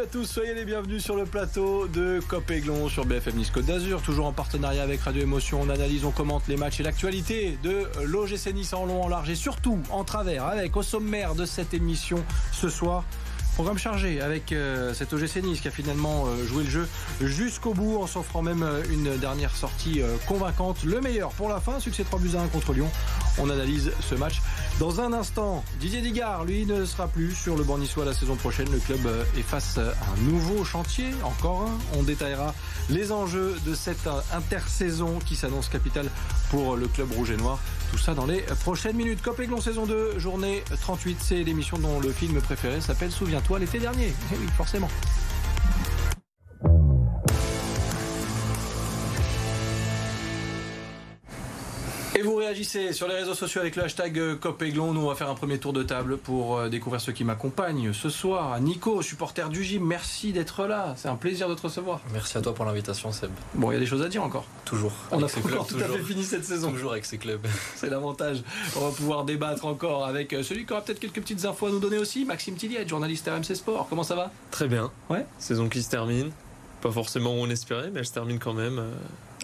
Salut 0.00 0.08
à 0.08 0.12
tous, 0.12 0.24
soyez 0.24 0.54
les 0.54 0.64
bienvenus 0.64 1.04
sur 1.04 1.14
le 1.14 1.26
plateau 1.26 1.86
de 1.86 2.20
Copéglon 2.26 2.88
sur 2.88 3.04
BFM 3.04 3.34
Nice 3.34 3.50
Côte 3.50 3.66
d'Azur, 3.66 4.00
toujours 4.00 4.24
en 4.24 4.32
partenariat 4.32 4.82
avec 4.82 5.02
Radio 5.02 5.20
Émotion. 5.20 5.60
On 5.60 5.68
analyse, 5.68 6.06
on 6.06 6.10
commente 6.10 6.48
les 6.48 6.56
matchs 6.56 6.80
et 6.80 6.82
l'actualité 6.82 7.58
de 7.62 7.86
l'OGC 8.06 8.54
Nice 8.54 8.72
en 8.72 8.86
long, 8.86 9.02
en 9.02 9.08
large 9.08 9.28
et 9.28 9.34
surtout 9.34 9.78
en 9.90 10.02
travers 10.04 10.46
avec 10.46 10.74
au 10.78 10.82
sommaire 10.82 11.34
de 11.34 11.44
cette 11.44 11.74
émission 11.74 12.24
ce 12.50 12.70
soir 12.70 13.04
Programme 13.60 13.76
chargé 13.76 14.22
avec 14.22 14.52
euh, 14.52 14.94
cet 14.94 15.12
OGC 15.12 15.42
Nice 15.42 15.60
qui 15.60 15.68
a 15.68 15.70
finalement 15.70 16.24
euh, 16.24 16.46
joué 16.46 16.64
le 16.64 16.70
jeu 16.70 16.88
jusqu'au 17.20 17.74
bout 17.74 18.00
en 18.00 18.06
s'offrant 18.06 18.40
même 18.40 18.62
euh, 18.62 18.82
une 18.90 19.18
dernière 19.18 19.54
sortie 19.54 20.00
convaincante. 20.26 20.82
Le 20.82 20.98
meilleur 21.02 21.28
pour 21.32 21.50
la 21.50 21.60
fin, 21.60 21.78
succès 21.78 22.02
3 22.04 22.20
buts 22.20 22.30
à 22.38 22.40
1 22.40 22.46
contre 22.46 22.72
Lyon. 22.72 22.88
On 23.36 23.50
analyse 23.50 23.92
ce 24.00 24.14
match 24.14 24.40
dans 24.78 25.02
un 25.02 25.12
instant. 25.12 25.62
Didier 25.78 26.00
Digard, 26.00 26.46
lui, 26.46 26.64
ne 26.64 26.86
sera 26.86 27.06
plus 27.06 27.34
sur 27.34 27.54
le 27.54 27.62
banc 27.62 27.78
la 28.02 28.14
saison 28.14 28.34
prochaine. 28.36 28.70
Le 28.72 28.78
club 28.78 29.00
est 29.36 29.42
face 29.42 29.76
à 29.76 29.82
un 29.90 30.22
nouveau 30.22 30.64
chantier, 30.64 31.08
encore 31.22 31.68
un. 31.68 31.98
On 31.98 32.02
détaillera 32.02 32.54
les 32.88 33.12
enjeux 33.12 33.56
de 33.66 33.74
cette 33.74 34.08
intersaison 34.32 35.18
qui 35.18 35.36
s'annonce 35.36 35.68
capitale 35.68 36.08
pour 36.50 36.76
le 36.76 36.88
club 36.88 37.12
rouge 37.12 37.30
et 37.30 37.36
noir. 37.36 37.58
Tout 37.90 37.98
ça 37.98 38.14
dans 38.14 38.26
les 38.26 38.40
prochaines 38.62 38.96
minutes. 38.96 39.20
Cop 39.20 39.38
Aiglon 39.40 39.60
saison 39.60 39.84
2, 39.84 40.18
journée 40.18 40.62
38. 40.80 41.18
C'est 41.20 41.42
l'émission 41.42 41.78
dont 41.78 42.00
le 42.00 42.10
film 42.10 42.40
préféré 42.40 42.80
s'appelle 42.80 43.10
Souviens-toi 43.10 43.49
l'été 43.58 43.78
dernier. 43.78 44.12
Eh 44.32 44.36
oui, 44.38 44.46
forcément. 44.56 44.88
Réagissez 52.50 52.92
sur 52.92 53.06
les 53.06 53.14
réseaux 53.14 53.34
sociaux 53.34 53.60
avec 53.60 53.76
le 53.76 53.84
hashtag 53.84 54.18
euh, 54.18 54.34
COPEGLON. 54.34 54.92
Nous, 54.92 55.00
on 55.00 55.06
va 55.06 55.14
faire 55.14 55.30
un 55.30 55.36
premier 55.36 55.58
tour 55.58 55.72
de 55.72 55.84
table 55.84 56.18
pour 56.18 56.58
euh, 56.58 56.68
découvrir 56.68 57.00
ceux 57.00 57.12
qui 57.12 57.22
m'accompagnent 57.22 57.92
ce 57.92 58.10
soir. 58.10 58.60
Nico, 58.60 59.02
supporter 59.02 59.48
du 59.50 59.62
gym, 59.62 59.84
merci 59.84 60.32
d'être 60.32 60.66
là. 60.66 60.94
C'est 60.96 61.06
un 61.06 61.14
plaisir 61.14 61.48
de 61.48 61.54
te 61.54 61.62
recevoir. 61.62 62.00
Merci 62.12 62.38
à 62.38 62.40
toi 62.40 62.52
pour 62.52 62.64
l'invitation, 62.64 63.12
Seb. 63.12 63.30
Bon, 63.54 63.70
il 63.70 63.74
y 63.74 63.76
a 63.76 63.80
des 63.80 63.86
choses 63.86 64.02
à 64.02 64.08
dire 64.08 64.24
encore. 64.24 64.46
Toujours. 64.64 64.90
On 65.12 65.22
a 65.22 65.26
encore 65.26 65.66
tout 65.68 65.76
à 65.76 65.84
fait 65.84 66.02
fini 66.02 66.24
cette 66.24 66.44
saison. 66.44 66.72
Toujours 66.72 66.90
avec 66.90 67.04
ces 67.04 67.18
clubs. 67.18 67.46
C'est 67.76 67.88
l'avantage. 67.88 68.42
On 68.76 68.80
va 68.80 68.90
pouvoir 68.90 69.24
débattre 69.24 69.64
encore 69.64 70.04
avec 70.04 70.32
euh, 70.32 70.42
celui 70.42 70.66
qui 70.66 70.72
aura 70.72 70.82
peut-être 70.82 70.98
quelques 70.98 71.20
petites 71.20 71.44
infos 71.44 71.68
à 71.68 71.70
nous 71.70 71.78
donner 71.78 71.98
aussi, 71.98 72.24
Maxime 72.24 72.56
Tilliet, 72.56 72.88
journaliste 72.88 73.28
RMC 73.28 73.54
Sport. 73.54 73.86
Comment 73.88 74.02
ça 74.02 74.16
va? 74.16 74.32
Très 74.50 74.66
bien. 74.66 74.90
Ouais. 75.08 75.24
Saison 75.38 75.68
qui 75.68 75.84
se 75.84 75.90
termine. 75.90 76.32
Pas 76.80 76.90
forcément 76.90 77.30
où 77.30 77.44
on 77.44 77.50
espérait, 77.50 77.90
mais 77.92 78.00
elle 78.00 78.06
se 78.06 78.12
termine 78.12 78.40
quand 78.40 78.54
même. 78.54 78.82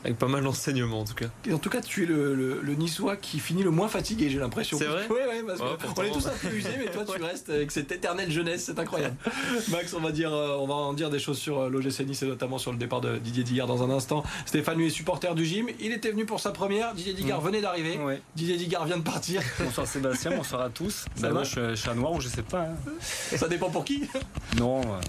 Avec 0.04 0.18
pas 0.18 0.28
mal 0.28 0.44
d'enseignements 0.44 1.00
en 1.00 1.04
tout 1.04 1.14
cas. 1.14 1.26
Et 1.46 1.52
en 1.52 1.58
tout 1.58 1.70
cas, 1.70 1.80
tu 1.80 2.04
es 2.04 2.06
le, 2.06 2.34
le, 2.34 2.74
niçois 2.74 3.16
qui 3.16 3.40
finit 3.40 3.62
le 3.62 3.70
moins 3.70 3.88
fatigué, 3.88 4.28
j'ai 4.28 4.38
l'impression. 4.38 4.78
C'est 4.78 4.84
vrai 4.84 5.06
Oui, 5.10 5.16
oui, 5.28 5.42
parce 5.46 5.58
qu'on 5.58 6.02
est 6.02 6.10
tous 6.10 6.26
un 6.26 6.30
peu 6.30 6.54
usés, 6.54 6.68
mais 6.78 6.90
toi 6.90 7.04
tu 7.04 7.22
restes 7.22 7.50
avec 7.50 7.70
cette 7.70 7.90
éternelle 7.90 8.30
jeunesse, 8.30 8.64
c'est 8.66 8.78
incroyable. 8.78 9.16
Max, 9.70 9.94
on 9.94 10.00
va, 10.00 10.12
dire, 10.12 10.32
euh, 10.32 10.56
on 10.58 10.66
va 10.66 10.74
en 10.74 10.92
dire 10.92 11.10
des 11.10 11.18
choses 11.18 11.38
sur 11.38 11.60
euh, 11.60 11.70
l'OGC 11.70 12.00
Nice 12.06 12.22
et 12.22 12.26
notamment 12.26 12.58
sur 12.58 12.72
le 12.72 12.78
départ 12.78 13.00
de 13.00 13.16
Didier 13.18 13.44
Digard 13.44 13.66
dans 13.66 13.82
un 13.82 13.90
instant. 13.90 14.22
Stéphane, 14.44 14.78
lui, 14.78 14.86
est 14.86 14.90
supporter 14.90 15.34
du 15.34 15.44
gym. 15.44 15.68
Il 15.80 15.92
était 15.92 16.10
venu 16.10 16.26
pour 16.26 16.40
sa 16.40 16.52
première. 16.52 16.94
Didier 16.94 17.14
Digard 17.14 17.40
mm. 17.40 17.46
venait 17.46 17.60
d'arriver. 17.60 17.98
Didier 18.34 18.56
Digard 18.56 18.84
vient 18.84 18.98
de 18.98 19.02
partir. 19.02 19.42
Bonsoir 19.58 19.86
Sébastien, 19.86 20.36
bonsoir 20.36 20.62
à 20.62 20.70
tous. 20.70 21.06
Ça 21.16 21.30
va 21.30 21.42
je 21.42 21.74
suis 21.74 21.90
à 21.90 21.94
noir 21.94 22.12
ou 22.12 22.20
je 22.20 22.28
sais 22.28 22.42
pas. 22.42 22.62
Hein. 22.62 22.76
Ça 23.00 23.48
dépend 23.48 23.70
pour 23.70 23.84
qui 23.84 24.02
Non, 24.58 24.80
euh, 24.80 25.00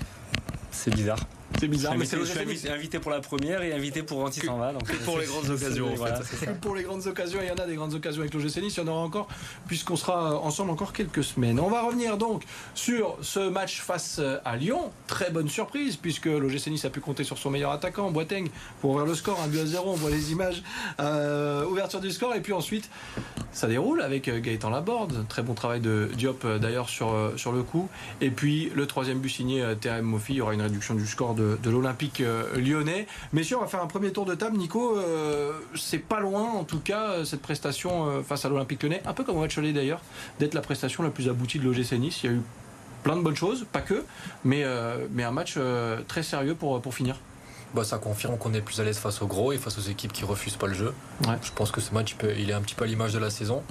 c'est 0.71 0.93
bizarre. 0.93 1.19
C'est 1.59 1.67
bizarre, 1.67 1.95
mais 1.97 2.05
c'est 2.05 2.23
suis 2.25 2.69
invité 2.69 2.99
pour 2.99 3.11
la 3.11 3.19
première 3.19 3.61
et 3.61 3.73
invité 3.73 4.03
pour 4.03 4.19
Anti 4.23 4.41
s'en 4.41 4.57
va. 4.57 4.73
Donc 4.73 4.85
pour 5.05 5.17
les 5.17 5.25
grandes 5.25 5.49
occasions, 5.49 5.87
Pour 6.61 6.75
les 6.75 6.83
grandes 6.83 7.07
occasions, 7.07 7.39
il 7.41 7.47
y 7.47 7.51
en 7.51 7.55
a 7.55 7.65
des 7.65 7.75
grandes 7.75 7.93
occasions 7.93 8.21
avec 8.21 8.33
l'OGC 8.33 8.61
Nice, 8.61 8.77
il 8.77 8.81
y 8.81 8.83
en 8.83 8.87
aura 8.87 9.01
encore, 9.01 9.27
puisqu'on 9.67 9.95
sera 9.95 10.39
ensemble 10.39 10.71
encore 10.71 10.93
quelques 10.93 11.23
semaines. 11.23 11.59
On 11.59 11.69
va 11.69 11.81
revenir 11.81 12.17
donc 12.17 12.43
sur 12.75 13.17
ce 13.21 13.39
match 13.49 13.81
face 13.81 14.21
à 14.45 14.55
Lyon. 14.55 14.91
Très 15.07 15.31
bonne 15.31 15.49
surprise, 15.49 15.95
puisque 15.95 16.25
l'OGC 16.25 16.67
Nice 16.67 16.85
a 16.85 16.89
pu 16.89 16.99
compter 16.99 17.23
sur 17.23 17.37
son 17.37 17.49
meilleur 17.49 17.71
attaquant, 17.71 18.11
Boateng, 18.11 18.49
pour 18.81 18.91
ouvrir 18.91 19.05
le 19.05 19.15
score, 19.15 19.41
1 19.41 19.47
but 19.47 19.59
à 19.59 19.65
0. 19.65 19.91
On 19.91 19.95
voit 19.95 20.11
les 20.11 20.31
images. 20.31 20.63
Euh, 20.99 21.65
ouverture 21.65 21.99
du 21.99 22.11
score, 22.11 22.35
et 22.35 22.41
puis 22.41 22.53
ensuite, 22.53 22.89
ça 23.57 23.67
déroule 23.67 24.01
avec 24.01 24.29
Gaëtan 24.29 24.69
Laborde. 24.69 25.25
Très 25.27 25.41
bon 25.41 25.53
travail 25.53 25.79
de 25.79 26.09
Diop 26.15 26.45
d'ailleurs 26.61 26.89
sur, 26.89 27.13
sur 27.37 27.51
le 27.51 27.63
coup. 27.63 27.89
Et 28.21 28.29
puis 28.29 28.71
le 28.75 28.85
troisième 28.85 29.19
but 29.19 29.29
signé 29.29 29.65
Terem 29.81 30.05
Mofi, 30.05 30.33
il 30.33 30.37
y 30.37 30.41
aura 30.41 30.53
une 30.53 30.61
réduction 30.61 30.93
du 30.95 31.05
score 31.05 31.35
de 31.35 31.69
l'Olympique 31.69 32.21
euh, 32.21 32.55
lyonnais. 32.57 33.07
Messieurs, 33.33 33.57
on 33.57 33.61
va 33.61 33.67
faire 33.67 33.81
un 33.81 33.87
premier 33.87 34.11
tour 34.11 34.25
de 34.25 34.35
table. 34.35 34.57
Nico, 34.57 34.97
euh, 34.97 35.53
c'est 35.75 35.99
pas 35.99 36.19
loin, 36.19 36.43
en 36.43 36.63
tout 36.63 36.79
cas, 36.79 37.09
euh, 37.09 37.25
cette 37.25 37.41
prestation 37.41 38.23
face 38.23 38.45
à 38.45 38.49
l'Olympique 38.49 38.83
lyonnais, 38.83 39.01
un 39.05 39.13
peu 39.13 39.23
comme 39.23 39.37
aller 39.37 39.73
d'ailleurs, 39.73 40.01
d'être 40.39 40.53
la 40.53 40.61
prestation 40.61 41.03
la 41.03 41.09
plus 41.09 41.29
aboutie 41.29 41.59
de 41.59 41.65
l'OGC 41.65 41.93
Nice. 41.93 42.23
Il 42.23 42.29
y 42.29 42.33
a 42.33 42.35
eu 42.35 42.41
plein 43.03 43.15
de 43.15 43.21
bonnes 43.21 43.35
choses, 43.35 43.65
pas 43.71 43.81
que, 43.81 44.03
mais, 44.43 44.63
un 44.63 45.31
match 45.31 45.57
très 46.07 46.23
sérieux 46.23 46.55
pour 46.55 46.93
finir. 46.93 47.15
Bah, 47.73 47.83
ça 47.83 47.97
confirme 47.97 48.37
qu'on 48.37 48.53
est 48.53 48.61
plus 48.61 48.79
à 48.79 48.83
l'aise 48.83 48.97
face 48.97 49.21
aux 49.21 49.27
gros 49.27 49.51
et 49.51 49.57
face 49.57 49.77
aux 49.77 49.81
équipes 49.81 50.13
qui 50.13 50.23
refusent 50.23 50.55
pas 50.55 50.67
le 50.67 50.73
jeu. 50.73 50.93
Je 51.41 51.51
pense 51.53 51.71
que 51.71 51.81
ce 51.81 51.93
match, 51.93 52.15
il 52.37 52.49
est 52.49 52.53
un 52.53 52.61
petit 52.61 52.75
peu 52.75 52.85
à 52.85 52.87
l'image 52.87 53.13
de 53.13 53.19
la 53.19 53.29
saison. 53.29 53.63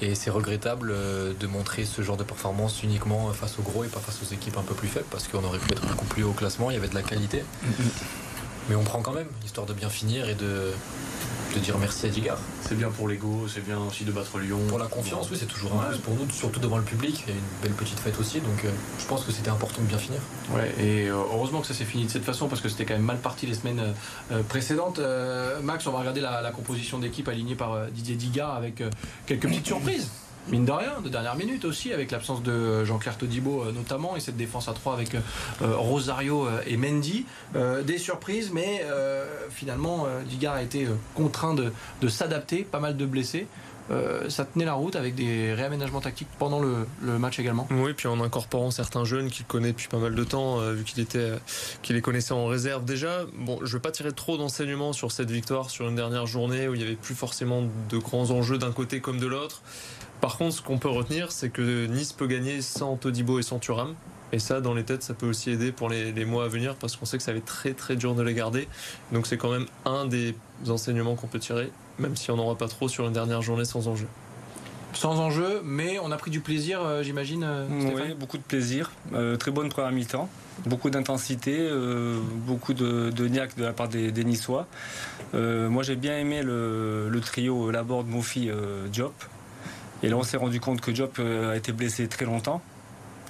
Et 0.00 0.16
c'est 0.16 0.30
regrettable 0.30 0.90
euh, 0.90 1.32
de 1.38 1.46
montrer 1.46 1.84
ce 1.84 2.02
genre 2.02 2.16
de 2.16 2.24
performance 2.24 2.82
uniquement 2.82 3.32
face 3.32 3.60
aux 3.60 3.62
gros 3.62 3.84
et 3.84 3.88
pas 3.88 4.00
face 4.00 4.18
aux 4.20 4.34
équipes 4.34 4.56
un 4.58 4.62
peu 4.62 4.74
plus 4.74 4.88
faibles 4.88 5.06
parce 5.12 5.28
qu'on 5.28 5.44
aurait 5.44 5.60
pu 5.60 5.72
être 5.72 5.86
beaucoup 5.86 6.06
plus 6.06 6.24
haut 6.24 6.30
au 6.30 6.32
classement, 6.32 6.72
il 6.72 6.74
y 6.74 6.76
avait 6.76 6.88
de 6.88 6.94
la 6.94 7.02
qualité. 7.02 7.44
Mais 8.68 8.74
on 8.74 8.82
prend 8.82 9.00
quand 9.00 9.12
même, 9.12 9.28
histoire 9.44 9.66
de 9.66 9.74
bien 9.74 9.88
finir 9.88 10.28
et 10.28 10.34
de, 10.34 10.72
de 11.54 11.58
dire 11.58 11.78
merci 11.78 12.06
à 12.06 12.08
Digard. 12.08 12.38
C'est 12.62 12.76
bien 12.76 12.90
pour 12.90 13.08
l'ego, 13.08 13.46
c'est 13.48 13.64
bien 13.64 13.78
aussi 13.78 14.04
de 14.04 14.12
battre 14.12 14.38
Lyon. 14.38 14.58
Pour 14.68 14.78
la 14.78 14.86
confiance, 14.86 15.28
oui, 15.30 15.36
c'est 15.38 15.46
toujours 15.46 15.72
un 15.80 15.90
plus 15.90 15.98
pour 15.98 16.14
nous, 16.14 16.28
surtout 16.30 16.60
devant 16.60 16.78
le 16.78 16.82
public. 16.82 17.24
Il 17.26 17.34
y 17.34 17.36
a 17.36 17.38
une 17.38 17.62
belle 17.62 17.72
petite 17.72 17.98
fête 18.00 18.18
aussi, 18.18 18.40
donc 18.40 18.64
euh, 18.64 18.70
je 18.98 19.06
pense 19.06 19.24
que 19.24 19.32
c'était 19.32 19.50
important 19.50 19.82
de 19.82 19.86
bien 19.86 19.98
finir. 19.98 20.20
Ouais, 20.54 20.72
et 20.78 21.08
euh, 21.08 21.14
heureusement 21.14 21.60
que 21.60 21.66
ça 21.66 21.74
s'est 21.74 21.84
fini 21.84 22.06
de 22.06 22.10
cette 22.10 22.24
façon 22.24 22.48
parce 22.48 22.60
que 22.60 22.68
c'était 22.68 22.84
quand 22.84 22.94
même 22.94 23.02
mal 23.02 23.18
parti 23.18 23.46
les 23.46 23.54
semaines 23.54 23.94
euh, 24.30 24.42
précédentes. 24.48 25.00
Max, 25.62 25.86
on 25.86 25.92
va 25.92 25.98
regarder 25.98 26.20
la, 26.20 26.40
la 26.40 26.50
composition 26.50 26.98
d'équipe 26.98 27.28
alignée 27.28 27.54
par 27.54 27.86
Didier 27.90 28.16
Digard 28.16 28.54
avec 28.54 28.82
quelques 29.26 29.48
petites 29.48 29.66
surprises 29.66 30.08
mine 30.48 30.64
de 30.64 30.72
rien, 30.72 31.00
de 31.02 31.08
dernière 31.08 31.36
minute 31.36 31.64
aussi, 31.64 31.92
avec 31.92 32.10
l'absence 32.10 32.42
de 32.42 32.84
Jean-Claire 32.84 33.16
Todibo 33.16 33.62
euh, 33.62 33.72
notamment, 33.72 34.16
et 34.16 34.20
cette 34.20 34.36
défense 34.36 34.68
à 34.68 34.72
3 34.72 34.94
avec 34.94 35.14
euh, 35.14 35.20
euh, 35.62 35.76
Rosario 35.76 36.48
et 36.66 36.76
Mendy. 36.76 37.26
des 37.84 37.98
surprises, 37.98 38.50
mais 38.52 38.84
finalement, 39.50 40.06
Digard 40.28 40.54
a 40.54 40.62
été 40.62 40.86
contraint 41.14 41.54
de, 41.54 42.08
s'adapter, 42.08 42.64
pas 42.64 42.80
mal 42.80 42.96
de 42.96 43.06
blessés. 43.06 43.46
ça 44.28 44.44
tenait 44.44 44.64
la 44.64 44.74
route 44.74 44.96
avec 44.96 45.14
des 45.14 45.52
réaménagements 45.54 46.00
tactiques 46.00 46.28
pendant 46.38 46.60
le, 46.60 46.86
match 47.18 47.38
également. 47.38 47.66
Oui, 47.70 47.92
puis 47.94 48.08
en 48.08 48.20
incorporant 48.20 48.70
certains 48.70 49.04
jeunes 49.04 49.30
qu'il 49.30 49.46
connaît 49.46 49.72
depuis 49.72 49.88
pas 49.88 49.98
mal 49.98 50.14
de 50.14 50.24
temps, 50.24 50.58
vu 50.72 50.84
qu'il 50.84 51.06
qu'il 51.82 51.96
les 51.96 52.02
connaissait 52.02 52.32
en 52.32 52.46
réserve 52.46 52.84
déjà. 52.84 53.24
Bon, 53.38 53.58
je 53.62 53.66
ne 53.66 53.72
vais 53.72 53.82
pas 53.82 53.90
tirer 53.90 54.12
trop 54.12 54.36
d'enseignements 54.36 54.92
sur 54.92 55.12
cette 55.12 55.30
victoire 55.30 55.70
sur 55.70 55.88
une 55.88 55.96
dernière 55.96 56.26
journée 56.26 56.68
où 56.68 56.74
il 56.74 56.80
y 56.80 56.84
avait 56.84 56.96
plus 56.96 57.14
forcément 57.14 57.64
de 57.90 57.98
grands 57.98 58.30
enjeux 58.30 58.58
d'un 58.58 58.72
côté 58.72 59.00
comme 59.00 59.18
de 59.18 59.26
l'autre. 59.26 59.62
Par 60.22 60.38
contre, 60.38 60.54
ce 60.54 60.62
qu'on 60.62 60.78
peut 60.78 60.88
retenir, 60.88 61.32
c'est 61.32 61.50
que 61.50 61.86
Nice 61.86 62.12
peut 62.12 62.28
gagner 62.28 62.62
sans 62.62 62.96
Todibo 62.96 63.40
et 63.40 63.42
sans 63.42 63.58
Thuram. 63.58 63.96
Et 64.30 64.38
ça, 64.38 64.60
dans 64.60 64.72
les 64.72 64.84
têtes, 64.84 65.02
ça 65.02 65.14
peut 65.14 65.26
aussi 65.26 65.50
aider 65.50 65.72
pour 65.72 65.88
les, 65.88 66.24
mois 66.24 66.44
à 66.44 66.48
venir 66.48 66.76
parce 66.76 66.94
qu'on 66.94 67.04
sait 67.06 67.16
que 67.16 67.24
ça 67.24 67.32
va 67.32 67.38
être 67.38 67.44
très 67.44 67.74
très 67.74 67.96
dur 67.96 68.14
de 68.14 68.22
les 68.22 68.32
garder. 68.32 68.68
Donc 69.10 69.26
c'est 69.26 69.36
quand 69.36 69.50
même 69.50 69.66
un 69.84 70.06
des 70.06 70.36
enseignements 70.68 71.16
qu'on 71.16 71.26
peut 71.26 71.40
tirer, 71.40 71.72
même 71.98 72.14
si 72.14 72.30
on 72.30 72.36
n'aura 72.36 72.56
pas 72.56 72.68
trop 72.68 72.88
sur 72.88 73.04
une 73.04 73.12
dernière 73.12 73.42
journée 73.42 73.64
sans 73.64 73.88
enjeu. 73.88 74.06
Sans 74.92 75.18
enjeu, 75.18 75.60
mais 75.64 75.98
on 75.98 76.12
a 76.12 76.16
pris 76.16 76.30
du 76.30 76.38
plaisir, 76.38 76.80
euh, 76.82 77.02
j'imagine. 77.02 77.42
Euh, 77.42 77.66
oui, 77.68 78.14
beaucoup 78.16 78.38
de 78.38 78.44
plaisir. 78.44 78.92
Euh, 79.14 79.36
très 79.36 79.50
bonne 79.50 79.70
première 79.70 79.90
mi-temps. 79.90 80.28
Beaucoup 80.66 80.90
d'intensité, 80.90 81.68
beaucoup 82.46 82.74
de, 82.74 83.10
de 83.10 83.26
niaque 83.26 83.56
de 83.56 83.64
la 83.64 83.72
part 83.72 83.88
des, 83.88 84.12
Niçois. 84.24 84.68
moi, 85.32 85.82
j'ai 85.82 85.96
bien 85.96 86.16
aimé 86.16 86.42
le, 86.42 87.08
le 87.08 87.20
trio 87.20 87.72
Laborde, 87.72 88.06
Mofi, 88.06 88.50
Diop. 88.92 89.14
Et 90.02 90.08
là, 90.08 90.16
on 90.16 90.22
s'est 90.22 90.36
rendu 90.36 90.60
compte 90.60 90.80
que 90.80 90.90
Diop 90.90 91.18
euh, 91.18 91.52
a 91.52 91.56
été 91.56 91.72
blessé 91.72 92.08
très 92.08 92.24
longtemps 92.24 92.60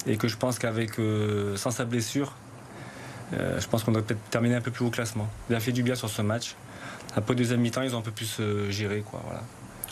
et 0.07 0.17
que 0.17 0.27
je 0.27 0.37
pense 0.37 0.59
qu'avec 0.59 0.99
euh, 0.99 1.55
sans 1.55 1.71
sa 1.71 1.85
blessure, 1.85 2.33
euh, 3.33 3.59
je 3.59 3.67
pense 3.67 3.83
qu'on 3.83 3.93
aurait 3.93 4.03
peut-être 4.03 4.29
terminé 4.29 4.55
un 4.55 4.61
peu 4.61 4.71
plus 4.71 4.83
haut 4.83 4.87
au 4.87 4.91
classement. 4.91 5.29
Il 5.49 5.55
a 5.55 5.59
fait 5.59 5.71
du 5.71 5.83
bien 5.83 5.95
sur 5.95 6.09
ce 6.09 6.21
match. 6.21 6.55
Après 7.15 7.35
deuxième 7.35 7.61
mi-temps, 7.61 7.83
ils 7.83 7.95
ont 7.95 7.99
un 7.99 8.03
peu 8.03 8.11
plus 8.11 8.41
géré, 8.69 9.03
quoi. 9.05 9.21
Voilà. 9.25 9.43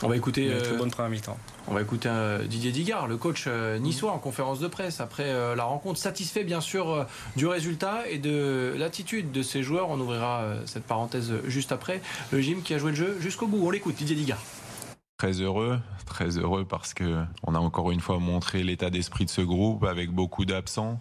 On 0.02 0.08
va 0.08 0.16
écouter. 0.16 0.52
Très 0.60 0.76
bonne 0.76 0.90
première 0.90 1.12
mi-temps. 1.12 1.38
On 1.68 1.74
va 1.74 1.82
écouter 1.82 2.10
Didier 2.48 2.72
Digard, 2.72 3.06
le 3.06 3.16
coach 3.16 3.46
niçois, 3.78 4.10
en 4.10 4.18
conférence 4.18 4.58
de 4.58 4.66
presse 4.66 5.00
après 5.00 5.32
la 5.54 5.62
rencontre. 5.62 6.00
Satisfait 6.00 6.42
bien 6.42 6.60
sûr 6.60 7.06
du 7.36 7.46
résultat 7.46 8.00
et 8.10 8.18
de 8.18 8.74
l'attitude 8.76 9.30
de 9.30 9.42
ses 9.44 9.62
joueurs. 9.62 9.90
On 9.90 10.00
ouvrira 10.00 10.44
cette 10.66 10.82
parenthèse 10.82 11.32
juste 11.46 11.70
après. 11.70 12.02
Le 12.32 12.40
gym 12.40 12.62
qui 12.62 12.74
a 12.74 12.78
joué 12.78 12.90
le 12.90 12.96
jeu 12.96 13.16
jusqu'au 13.20 13.46
bout. 13.46 13.64
On 13.64 13.70
l'écoute, 13.70 13.94
Didier 13.94 14.16
Digard 14.16 14.42
très 15.22 15.40
heureux, 15.40 15.78
très 16.04 16.36
heureux 16.36 16.64
parce 16.64 16.94
que 16.94 17.24
on 17.44 17.54
a 17.54 17.58
encore 17.60 17.92
une 17.92 18.00
fois 18.00 18.18
montré 18.18 18.64
l'état 18.64 18.90
d'esprit 18.90 19.24
de 19.24 19.30
ce 19.30 19.40
groupe 19.40 19.84
avec 19.84 20.10
beaucoup 20.10 20.44
d'absents, 20.44 21.00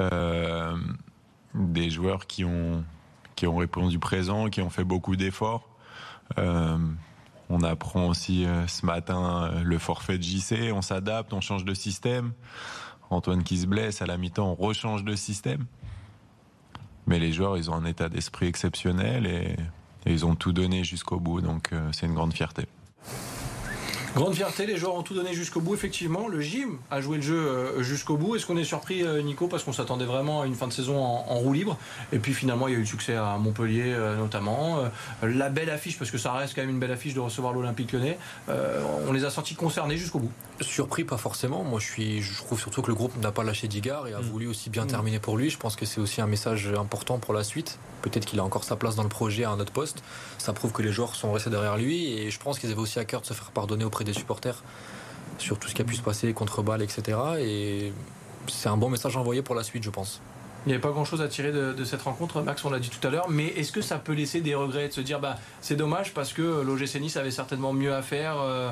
euh, 0.00 0.76
des 1.56 1.90
joueurs 1.90 2.28
qui 2.28 2.44
ont 2.44 2.84
qui 3.34 3.48
ont 3.48 3.56
répondu 3.56 3.98
présent, 3.98 4.50
qui 4.50 4.62
ont 4.62 4.70
fait 4.70 4.84
beaucoup 4.84 5.16
d'efforts. 5.16 5.68
Euh, 6.38 6.78
on 7.48 7.64
apprend 7.64 8.06
aussi 8.06 8.44
euh, 8.44 8.68
ce 8.68 8.86
matin 8.86 9.50
le 9.64 9.78
forfait 9.78 10.16
de 10.16 10.22
JC, 10.22 10.70
on 10.72 10.80
s'adapte, 10.80 11.32
on 11.32 11.40
change 11.40 11.64
de 11.64 11.74
système. 11.74 12.30
Antoine 13.10 13.42
qui 13.42 13.58
se 13.58 13.66
blesse, 13.66 14.00
à 14.00 14.06
la 14.06 14.16
mi-temps, 14.16 14.46
on 14.46 14.64
rechange 14.64 15.02
de 15.02 15.16
système. 15.16 15.66
Mais 17.08 17.18
les 17.18 17.32
joueurs, 17.32 17.58
ils 17.58 17.68
ont 17.68 17.74
un 17.74 17.84
état 17.84 18.08
d'esprit 18.08 18.46
exceptionnel 18.46 19.26
et, 19.26 19.56
ils 20.06 20.24
ont 20.24 20.36
tout 20.36 20.52
donné 20.52 20.84
jusqu'au 20.84 21.18
bout. 21.18 21.40
Donc 21.40 21.72
c'est 21.90 22.06
une 22.06 22.14
grande 22.14 22.32
fierté. 22.32 22.68
Grande 24.16 24.34
fierté, 24.34 24.66
les 24.66 24.76
joueurs 24.76 24.96
ont 24.96 25.04
tout 25.04 25.14
donné 25.14 25.34
jusqu'au 25.34 25.60
bout, 25.60 25.74
effectivement. 25.74 26.26
Le 26.26 26.40
gym 26.40 26.78
a 26.90 27.00
joué 27.00 27.18
le 27.18 27.22
jeu 27.22 27.38
euh, 27.38 27.82
jusqu'au 27.84 28.16
bout. 28.16 28.34
Est-ce 28.34 28.44
qu'on 28.44 28.56
est 28.56 28.64
surpris, 28.64 29.04
euh, 29.04 29.22
Nico, 29.22 29.46
parce 29.46 29.62
qu'on 29.62 29.72
s'attendait 29.72 30.04
vraiment 30.04 30.42
à 30.42 30.46
une 30.46 30.56
fin 30.56 30.66
de 30.66 30.72
saison 30.72 30.98
en, 31.00 31.36
roue 31.36 31.52
libre? 31.52 31.78
Et 32.12 32.18
puis 32.18 32.34
finalement, 32.34 32.66
il 32.66 32.72
y 32.72 32.74
a 32.74 32.78
eu 32.78 32.82
le 32.82 32.86
succès 32.86 33.14
à 33.14 33.38
Montpellier, 33.38 33.84
euh, 33.86 34.16
notamment. 34.16 34.82
La 35.22 35.48
belle 35.48 35.70
affiche, 35.70 35.96
parce 35.96 36.10
que 36.10 36.18
ça 36.18 36.32
reste 36.32 36.56
quand 36.56 36.62
même 36.62 36.70
une 36.70 36.80
belle 36.80 36.90
affiche 36.90 37.14
de 37.14 37.20
recevoir 37.20 37.52
l'Olympique 37.52 37.92
lyonnais. 37.92 38.18
On 38.48 39.12
les 39.12 39.24
a 39.24 39.30
sentis 39.30 39.54
concernés 39.54 39.96
jusqu'au 39.96 40.18
bout. 40.18 40.32
Surpris, 40.60 41.04
pas 41.04 41.16
forcément. 41.16 41.62
Moi, 41.62 41.78
je, 41.78 41.86
suis, 41.86 42.20
je 42.20 42.36
trouve 42.36 42.60
surtout 42.60 42.82
que 42.82 42.88
le 42.88 42.94
groupe 42.94 43.16
n'a 43.22 43.30
pas 43.30 43.44
lâché 43.44 43.68
Digard 43.68 44.08
et 44.08 44.12
a 44.12 44.18
mm. 44.18 44.22
voulu 44.22 44.46
aussi 44.48 44.70
bien 44.70 44.84
mm. 44.84 44.88
terminer 44.88 45.18
pour 45.20 45.36
lui. 45.36 45.50
Je 45.50 45.56
pense 45.56 45.76
que 45.76 45.86
c'est 45.86 46.00
aussi 46.00 46.20
un 46.20 46.26
message 46.26 46.68
important 46.76 47.18
pour 47.18 47.32
la 47.32 47.44
suite. 47.44 47.78
Peut-être 48.02 48.24
qu'il 48.24 48.40
a 48.40 48.44
encore 48.44 48.64
sa 48.64 48.76
place 48.76 48.96
dans 48.96 49.02
le 49.02 49.08
projet 49.08 49.44
à 49.44 49.50
un 49.50 49.60
autre 49.60 49.72
poste. 49.72 50.02
Ça 50.38 50.52
prouve 50.52 50.72
que 50.72 50.82
les 50.82 50.92
joueurs 50.92 51.14
sont 51.14 51.32
restés 51.32 51.50
derrière 51.50 51.76
lui 51.76 52.12
et 52.12 52.30
je 52.30 52.38
pense 52.38 52.58
qu'ils 52.58 52.70
avaient 52.70 52.80
aussi 52.80 52.98
à 52.98 53.04
cœur 53.04 53.20
de 53.20 53.26
se 53.26 53.34
faire 53.34 53.50
pardonner 53.50 53.84
auprès 53.84 53.99
des 54.04 54.12
supporters 54.12 54.62
sur 55.38 55.58
tout 55.58 55.68
ce 55.68 55.74
qui 55.74 55.82
a 55.82 55.84
pu 55.84 55.94
se 55.94 56.02
passer 56.02 56.32
contre 56.32 56.62
balles, 56.62 56.82
etc. 56.82 57.18
Et 57.38 57.92
c'est 58.48 58.68
un 58.68 58.76
bon 58.76 58.90
message 58.90 59.16
envoyé 59.16 59.42
pour 59.42 59.54
la 59.54 59.62
suite, 59.62 59.82
je 59.82 59.90
pense. 59.90 60.20
Il 60.66 60.68
n'y 60.68 60.74
avait 60.74 60.82
pas 60.82 60.90
grand 60.90 61.06
chose 61.06 61.22
à 61.22 61.28
tirer 61.28 61.52
de, 61.52 61.84
cette 61.84 62.02
rencontre, 62.02 62.42
Max, 62.42 62.62
on 62.66 62.70
l'a 62.70 62.78
dit 62.78 62.90
tout 62.90 63.06
à 63.06 63.10
l'heure, 63.10 63.30
mais 63.30 63.46
est-ce 63.46 63.72
que 63.72 63.80
ça 63.80 63.96
peut 63.96 64.12
laisser 64.12 64.42
des 64.42 64.54
regrets 64.54 64.88
de 64.88 64.92
se 64.92 65.00
dire 65.00 65.18
bah, 65.18 65.38
c'est 65.62 65.76
dommage 65.76 66.12
parce 66.12 66.34
que 66.34 66.42
l'OGC 66.62 67.00
Nice 67.00 67.16
avait 67.16 67.30
certainement 67.30 67.72
mieux 67.72 67.94
à 67.94 68.02
faire 68.02 68.36
euh, 68.38 68.70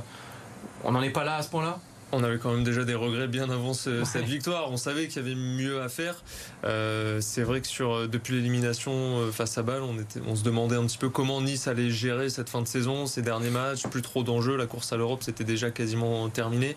On 0.85 0.93
n'en 0.93 1.01
est 1.01 1.11
pas 1.11 1.25
là 1.25 1.37
à 1.37 1.43
ce 1.43 1.49
point-là? 1.49 1.79
On 2.13 2.23
avait 2.23 2.39
quand 2.39 2.53
même 2.53 2.65
déjà 2.65 2.85
des 2.85 2.95
regrets 2.95 3.29
bien 3.29 3.51
avant 3.51 3.75
cette 3.75 4.25
victoire. 4.25 4.71
On 4.71 4.77
savait 4.77 5.09
qu'il 5.09 5.23
y 5.23 5.25
avait 5.27 5.35
mieux 5.35 5.83
à 5.83 5.89
faire. 5.89 6.17
Euh, 6.65 7.21
c'est 7.21 7.43
vrai 7.43 7.61
que 7.61 7.67
sur, 7.67 7.93
euh, 7.93 8.07
depuis 8.09 8.35
l'élimination 8.35 8.93
euh, 8.93 9.31
face 9.31 9.59
à 9.59 9.63
Bâle, 9.63 9.83
on, 9.83 9.99
était, 9.99 10.21
on 10.27 10.35
se 10.35 10.43
demandait 10.43 10.77
un 10.77 10.87
petit 10.87 10.99
peu 10.99 11.11
comment 11.11 11.41
Nice 11.43 11.69
allait 11.69 11.91
gérer 11.91 12.31
cette 12.31 12.49
fin 12.49 12.63
de 12.63 12.67
saison, 12.67 13.07
ces 13.07 13.23
derniers 13.23 13.51
matchs, 13.51 13.87
plus 13.89 14.03
trop 14.03 14.23
d'enjeux. 14.23 14.57
La 14.57 14.67
course 14.67 14.93
à 14.93 14.97
l'Europe, 14.97 15.23
c'était 15.23 15.45
déjà 15.45 15.71
quasiment 15.71 16.29
terminé. 16.31 16.77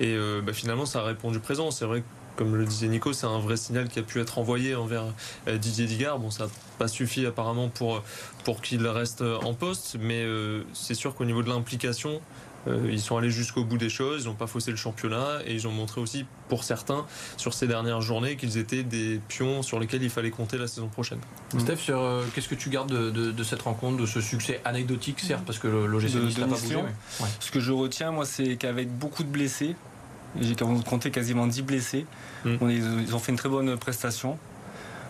Et 0.00 0.16
bah, 0.44 0.52
finalement, 0.52 0.86
ça 0.86 1.00
a 1.00 1.04
répondu 1.04 1.40
présent. 1.40 1.70
C'est 1.70 1.84
vrai 1.84 2.00
que 2.00 2.06
comme 2.36 2.56
le 2.56 2.64
disait 2.64 2.88
Nico, 2.88 3.12
c'est 3.12 3.26
un 3.26 3.38
vrai 3.38 3.56
signal 3.58 3.88
qui 3.88 3.98
a 3.98 4.02
pu 4.02 4.18
être 4.18 4.38
envoyé 4.38 4.74
envers 4.74 5.04
Didier 5.46 5.84
Digard. 5.84 6.18
Bon, 6.18 6.30
ça 6.30 6.44
n'a 6.44 6.50
pas 6.78 6.88
suffi 6.88 7.26
apparemment 7.26 7.68
pour, 7.68 8.02
pour 8.44 8.62
qu'il 8.62 8.86
reste 8.86 9.22
en 9.22 9.52
poste, 9.52 9.96
mais 10.00 10.24
c'est 10.72 10.94
sûr 10.94 11.14
qu'au 11.14 11.26
niveau 11.26 11.42
de 11.42 11.48
l'implication, 11.48 12.20
ils 12.66 13.00
sont 13.00 13.16
allés 13.16 13.30
jusqu'au 13.30 13.64
bout 13.64 13.78
des 13.78 13.88
choses, 13.88 14.24
ils 14.24 14.26
n'ont 14.26 14.34
pas 14.34 14.46
faussé 14.46 14.70
le 14.70 14.76
championnat 14.76 15.38
et 15.46 15.54
ils 15.54 15.66
ont 15.66 15.72
montré 15.72 16.00
aussi, 16.00 16.26
pour 16.48 16.64
certains, 16.64 17.06
sur 17.36 17.54
ces 17.54 17.66
dernières 17.66 18.00
journées, 18.00 18.36
qu'ils 18.36 18.58
étaient 18.58 18.82
des 18.82 19.20
pions 19.28 19.62
sur 19.62 19.80
lesquels 19.80 20.02
il 20.02 20.10
fallait 20.10 20.30
compter 20.30 20.58
la 20.58 20.66
saison 20.66 20.88
prochaine. 20.88 21.18
Steph, 21.58 21.88
euh, 21.88 22.22
qu'est-ce 22.34 22.48
que 22.48 22.54
tu 22.54 22.70
gardes 22.70 22.92
de, 22.92 23.44
cette 23.44 23.62
rencontre, 23.62 23.96
de 23.96 24.06
ce 24.06 24.20
succès 24.20 24.60
anecdotique, 24.64 25.20
certes, 25.20 25.44
parce 25.46 25.58
que 25.58 25.68
l'OGC 25.68 26.38
n'a 26.38 26.46
pas 26.46 26.56
bougé 26.56 26.78
Ce 27.40 27.50
que 27.50 27.60
je 27.60 27.72
retiens, 27.72 28.10
moi, 28.10 28.26
c'est 28.26 28.56
qu'avec 28.56 28.90
beaucoup 28.90 29.22
de 29.22 29.28
blessés, 29.28 29.74
j'ai 30.40 30.54
compté 30.54 31.10
quasiment 31.10 31.46
10 31.46 31.62
blessés, 31.62 32.06
hmm. 32.44 32.70
ils 32.70 33.14
ont 33.14 33.18
fait 33.18 33.32
une 33.32 33.38
très 33.38 33.48
bonne 33.48 33.76
prestation. 33.76 34.38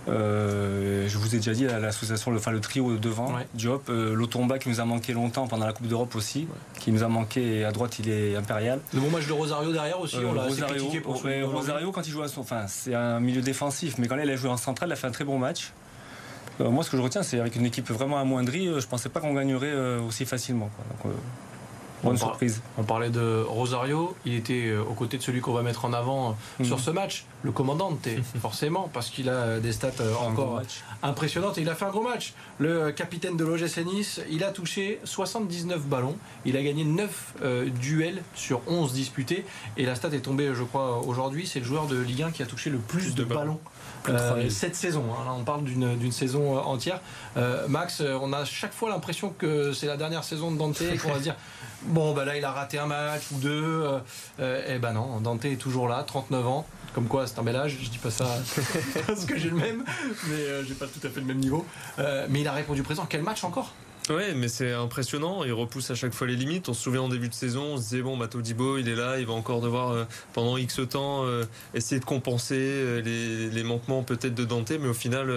Euh, 0.08 1.08
je 1.08 1.19
vous 1.19 1.35
ai 1.35 1.38
déjà 1.38 1.52
dit 1.52 1.64
l'association, 1.64 2.31
le, 2.31 2.38
enfin, 2.38 2.50
le 2.50 2.61
trio 2.61 2.97
devant, 2.97 3.32
Diop, 3.55 3.88
euh, 3.88 4.14
Lotomba 4.14 4.58
qui 4.58 4.69
nous 4.69 4.81
a 4.81 4.85
manqué 4.85 5.12
longtemps 5.12 5.47
pendant 5.47 5.67
la 5.67 5.73
Coupe 5.73 5.87
d'Europe 5.87 6.14
aussi, 6.17 6.49
qui 6.79 6.91
nous 6.91 7.02
a 7.02 7.08
manqué 7.08 7.58
et 7.58 7.64
à 7.64 7.73
droite 7.73 7.99
il 7.99 8.08
est 8.08 8.37
impérial. 8.37 8.81
Le 8.94 9.00
bon 9.00 9.11
match 9.11 9.26
de 9.26 9.32
Rosario 9.32 9.73
derrière 9.73 10.00
aussi, 10.00 10.17
on 10.17 10.32
l'a 10.32 10.44
Rosario, 10.44 10.87
pour 11.02 11.23
Rosario 11.52 11.93
quand 11.93 12.06
il 12.06 12.11
joue 12.11 12.23
à 12.23 12.29
son, 12.29 12.41
enfin 12.41 12.67
c'est 12.67 12.94
un 12.94 13.20
milieu 13.20 13.43
défensif, 13.43 13.97
mais 13.99 14.08
quand 14.08 14.17
il 14.17 14.31
a 14.31 14.37
joué 14.37 14.50
en 14.50 14.56
centrale, 14.56 14.88
il 14.88 14.93
a 14.93 14.97
fait 14.97 15.06
un 15.06 15.12
très 15.12 15.25
bon 15.25 15.38
match. 15.38 15.73
Euh, 16.61 16.70
moi 16.70 16.82
ce 16.82 16.91
que 16.91 16.96
je 16.96 17.03
retiens 17.03 17.23
c'est 17.23 17.38
avec 17.38 17.56
une 17.56 17.67
équipe 17.67 17.91
vraiment 17.91 18.19
amoindrie, 18.19 18.69
je 18.79 18.87
pensais 18.87 19.08
pas 19.08 19.20
qu'on 19.20 19.35
gagnerait 19.35 19.99
aussi 19.99 20.25
facilement. 20.25 20.70
Bonne 22.02 22.17
surprise. 22.17 22.62
On 22.79 22.82
parlait 22.82 23.11
de 23.11 23.44
Rosario, 23.47 24.14
il 24.25 24.35
était 24.35 24.69
euh, 24.69 24.82
aux 24.82 24.94
côtés 24.94 25.19
de 25.19 25.23
celui 25.23 25.41
qu'on 25.41 25.52
va 25.52 25.62
mettre 25.62 25.85
en 25.85 25.93
avant 25.93 26.37
euh, 26.61 26.64
sur 26.64 26.76
mhm. 26.76 26.82
ce 26.82 26.91
match, 26.91 27.25
le 27.43 27.52
commandant, 27.52 27.97
forcément, 28.41 28.91
parce 28.93 29.11
qu'il 29.11 29.29
a 29.29 29.61
des 29.61 29.73
stats 29.73 29.91
euh, 30.00 30.14
encore 30.14 30.62
impressionnantes 31.02 31.58
et 31.58 31.62
il 31.62 31.69
a 31.69 31.75
fait 31.75 31.85
un 31.85 31.91
gros 31.91 32.02
match. 32.02 32.35
Le 32.58 32.91
capitaine 32.91 33.37
de 33.37 33.44
l'OGC 33.44 33.85
Nice, 33.85 34.20
il 34.31 34.44
a 34.44 34.50
touché 34.50 35.00
79 35.05 35.82
ballons, 35.87 36.17
il 36.44 36.56
a 36.56 36.62
gagné 36.62 36.85
9 36.85 37.35
duels 37.81 38.23
sur 38.35 38.61
11 38.67 38.93
disputés 38.93 39.44
et 39.76 39.85
la 39.87 39.94
stat 39.94 40.11
est 40.12 40.20
tombée, 40.20 40.53
je 40.55 40.62
crois, 40.62 41.00
aujourd'hui, 41.06 41.46
c'est 41.46 41.61
le 41.61 41.64
joueur 41.64 41.87
de 41.87 41.99
Ligue 41.99 42.23
1 42.23 42.31
qui 42.32 42.43
a 42.43 42.46
touché 42.46 42.70
le 42.70 42.79
plus, 42.79 43.14
de, 43.14 43.25
ballons. 43.25 43.61
Cette 44.49 44.76
saison, 44.76 45.05
hein. 45.12 45.35
on 45.38 45.44
parle 45.44 45.64
d'une 45.64 46.12
saison 46.12 46.58
entière. 46.58 47.00
Max, 47.69 48.00
on 48.00 48.32
a 48.32 48.44
chaque 48.44 48.73
fois 48.73 48.91
l'impression 48.91 49.31
que 49.31 49.73
c'est 49.73 49.87
la 49.87 49.97
dernière 49.97 50.25
saison 50.25 50.50
de 50.50 50.58
Dante 50.58 50.81
et 50.81 50.97
qu'on 50.97 51.08
va 51.08 51.19
se 51.19 51.23
dire 51.23 51.37
Bon, 51.82 52.12
bah 52.12 52.25
là, 52.25 52.37
il 52.37 52.44
a 52.44 52.52
raté 52.52 52.79
un 52.79 52.87
match 52.87 53.23
ou 53.32 53.38
deux. 53.38 53.82
Euh, 53.85 53.99
euh, 54.41 54.75
et 54.75 54.79
ben 54.79 54.93
non, 54.93 55.20
Dante 55.20 55.44
est 55.47 55.56
toujours 55.56 55.88
là, 55.88 56.02
39 56.06 56.47
ans. 56.47 56.67
Comme 56.94 57.06
quoi, 57.06 57.26
c'est 57.26 57.38
un 57.38 57.43
bel 57.43 57.56
âge. 57.56 57.79
Je 57.81 57.88
dis 57.88 57.99
pas 57.99 58.11
ça 58.11 58.26
parce 59.06 59.25
que 59.25 59.38
j'ai 59.38 59.49
le 59.49 59.56
même, 59.56 59.85
mais 60.29 60.35
euh, 60.35 60.64
j'ai 60.64 60.75
pas 60.75 60.87
tout 60.87 61.05
à 61.06 61.08
fait 61.08 61.20
le 61.20 61.26
même 61.26 61.38
niveau. 61.38 61.64
mais 62.29 62.41
il 62.41 62.49
a 62.49 62.53
répondu 62.53 62.82
présent. 62.82 63.06
Quel 63.08 63.23
match 63.23 63.44
encore? 63.44 63.73
Ouais, 64.10 64.34
mais 64.34 64.48
c'est 64.48 64.72
impressionnant. 64.72 65.44
Il 65.44 65.52
repousse 65.52 65.92
à 65.92 65.94
chaque 65.94 66.12
fois 66.12 66.26
les 66.26 66.34
limites. 66.34 66.68
On 66.68 66.74
se 66.74 66.82
souvient 66.82 67.02
en 67.02 67.08
début 67.08 67.28
de 67.28 67.34
saison, 67.34 67.74
on 67.74 67.76
se 67.76 67.82
disait 67.82 68.02
bon, 68.02 68.16
Mato 68.16 68.40
Dibo, 68.40 68.76
il 68.76 68.88
est 68.88 68.96
là, 68.96 69.20
il 69.20 69.26
va 69.26 69.34
encore 69.34 69.60
devoir 69.60 69.90
euh, 69.90 70.04
pendant 70.32 70.56
X 70.56 70.80
temps 70.90 71.24
euh, 71.26 71.44
essayer 71.74 72.00
de 72.00 72.04
compenser 72.04 72.56
euh, 72.58 73.50
les, 73.52 73.62
manquements 73.62 74.02
peut-être 74.02 74.34
de 74.34 74.44
Dante, 74.44 74.72
mais 74.80 74.88
au 74.88 74.94
final, 74.94 75.32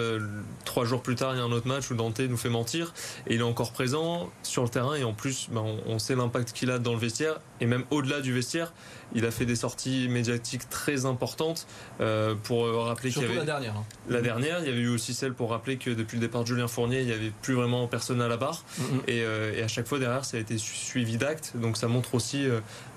trois 0.64 0.84
jours 0.84 1.02
plus 1.02 1.14
tard, 1.14 1.36
il 1.36 1.38
y 1.38 1.40
a 1.40 1.44
un 1.44 1.52
autre 1.52 1.68
match 1.68 1.88
où 1.92 1.94
Dante 1.94 2.18
nous 2.18 2.36
fait 2.36 2.48
mentir 2.48 2.94
et 3.28 3.34
il 3.34 3.40
est 3.40 3.44
encore 3.44 3.70
présent 3.70 4.28
sur 4.42 4.64
le 4.64 4.68
terrain 4.68 4.96
et 4.96 5.04
en 5.04 5.12
plus, 5.12 5.48
ben, 5.52 5.64
on 5.86 6.00
sait 6.00 6.16
l'impact 6.16 6.52
qu'il 6.52 6.72
a 6.72 6.80
dans 6.80 6.94
le 6.94 6.98
vestiaire 6.98 7.38
et 7.60 7.66
même 7.66 7.84
au-delà 7.90 8.20
du 8.20 8.32
vestiaire. 8.32 8.72
Il 9.14 9.24
a 9.24 9.30
fait 9.30 9.46
des 9.46 9.56
sorties 9.56 10.08
médiatiques 10.08 10.68
très 10.68 11.06
importantes 11.06 11.66
euh, 12.00 12.34
pour 12.42 12.64
euh, 12.64 12.80
rappeler 12.80 13.10
qu'il 13.10 13.22
y 13.22 13.24
avait 13.24 13.36
la 13.36 13.44
dernière. 13.44 13.76
Hein. 13.76 13.84
La 14.08 14.20
dernière, 14.20 14.58
il 14.60 14.66
y 14.66 14.68
avait 14.68 14.80
eu 14.80 14.88
aussi 14.88 15.14
celle 15.14 15.34
pour 15.34 15.50
rappeler 15.50 15.76
que 15.76 15.90
depuis 15.90 16.16
le 16.16 16.20
départ 16.20 16.42
de 16.42 16.48
Julien 16.48 16.68
Fournier, 16.68 17.00
il 17.00 17.06
n'y 17.06 17.12
avait 17.12 17.32
plus 17.42 17.54
vraiment 17.54 17.86
personne 17.86 18.20
à 18.20 18.28
la 18.28 18.36
barre. 18.36 18.64
Euh, 19.08 19.56
et, 19.56 19.62
à 19.62 19.68
chaque 19.68 19.86
fois 19.86 19.98
derrière, 19.98 20.24
ça 20.24 20.36
a 20.36 20.40
été 20.40 20.58
suivi 20.58 21.16
d'actes. 21.16 21.52
Donc 21.54 21.76
ça 21.76 21.88
montre 21.88 22.14
aussi 22.14 22.46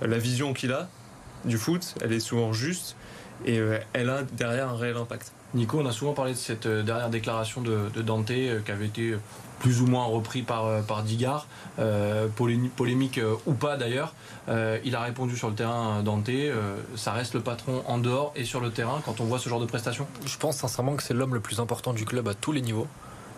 la 0.02 0.18
vision 0.18 0.54
qu'il 0.54 0.72
a 0.72 0.90
du 1.46 1.58
foot. 1.58 1.96
Elle 2.02 2.14
est 2.14 2.20
souvent 2.20 2.54
juste 2.54 2.96
et 3.46 3.60
elle 3.94 4.10
a 4.10 4.24
derrière 4.24 4.70
un 4.70 4.78
réel 4.78 4.98
impact. 4.98 5.32
Nico, 5.54 5.80
on 5.80 5.86
a 5.86 5.92
souvent 5.92 6.14
parlé 6.14 6.34
de 6.34 6.38
cette 6.38 6.68
dernière 6.68 7.10
déclaration 7.10 7.62
de, 7.62 7.90
Dante 8.02 8.28
qui 8.28 8.72
avait 8.72 8.86
été 8.86 9.16
plus 9.60 9.82
ou 9.82 9.88
moins 9.88 10.06
repris 10.06 10.42
par, 10.42 10.66
euh, 10.66 10.82
Digard, 11.06 11.48
euh, 11.80 12.28
polémique 12.28 13.18
euh, 13.18 13.36
ou 13.46 13.54
pas 13.54 13.78
d'ailleurs. 13.78 14.14
il 14.84 14.96
a 14.96 15.02
répondu 15.02 15.36
sur 15.38 15.50
le 15.50 15.56
terrain 15.56 16.02
Dante, 16.04 16.30
ça 16.96 17.12
reste 17.12 17.34
le 17.34 17.42
patron 17.42 17.84
en 17.88 17.98
dehors 17.98 18.32
et 18.36 18.46
sur 18.46 18.60
le 18.60 18.72
terrain 18.72 19.02
quand 19.06 19.20
on 19.20 19.26
voit 19.26 19.40
ce 19.40 19.50
genre 19.50 19.60
de 19.60 19.66
prestations 19.66 20.08
Je 20.26 20.38
pense 20.38 20.58
sincèrement 20.58 20.96
que 20.96 21.04
c'est 21.04 21.14
l'homme 21.14 21.34
le 21.34 21.40
plus 21.40 21.60
important 21.60 21.94
du 21.94 22.06
club 22.06 22.28
à 22.28 22.34
tous 22.34 22.52
les 22.52 22.62
niveaux. 22.62 22.88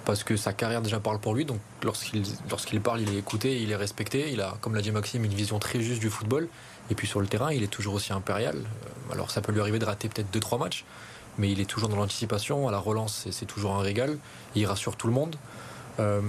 Parce 0.05 0.23
que 0.23 0.37
sa 0.37 0.53
carrière 0.53 0.81
déjà 0.81 0.99
parle 0.99 1.19
pour 1.19 1.35
lui, 1.35 1.45
donc 1.45 1.59
lorsqu'il 1.83 2.23
lorsqu'il 2.49 2.81
parle, 2.81 3.01
il 3.01 3.13
est 3.13 3.17
écouté, 3.17 3.61
il 3.61 3.69
est 3.69 3.75
respecté. 3.75 4.31
Il 4.31 4.41
a, 4.41 4.55
comme 4.61 4.73
l'a 4.73 4.81
dit 4.81 4.91
Maxime, 4.91 5.23
une 5.23 5.33
vision 5.33 5.59
très 5.59 5.81
juste 5.81 5.99
du 5.99 6.09
football. 6.09 6.47
Et 6.89 6.95
puis 6.95 7.05
sur 7.05 7.19
le 7.19 7.27
terrain, 7.27 7.51
il 7.51 7.61
est 7.61 7.67
toujours 7.67 7.93
aussi 7.93 8.11
impérial. 8.11 8.55
Alors 9.11 9.29
ça 9.29 9.41
peut 9.41 9.51
lui 9.51 9.61
arriver 9.61 9.77
de 9.77 9.85
rater 9.85 10.09
peut-être 10.09 10.35
2-3 10.35 10.57
matchs, 10.57 10.85
mais 11.39 11.49
il 11.49 11.59
est 11.59 11.65
toujours 11.65 11.89
dans 11.89 11.95
l'anticipation. 11.95 12.67
À 12.67 12.71
la 12.71 12.77
relance, 12.77 13.27
c'est 13.31 13.45
toujours 13.45 13.73
un 13.73 13.81
régal. 13.81 14.17
Il 14.55 14.65
rassure 14.67 14.95
tout 14.95 15.07
le 15.07 15.13
monde. 15.13 15.35
Euh, 15.99 16.21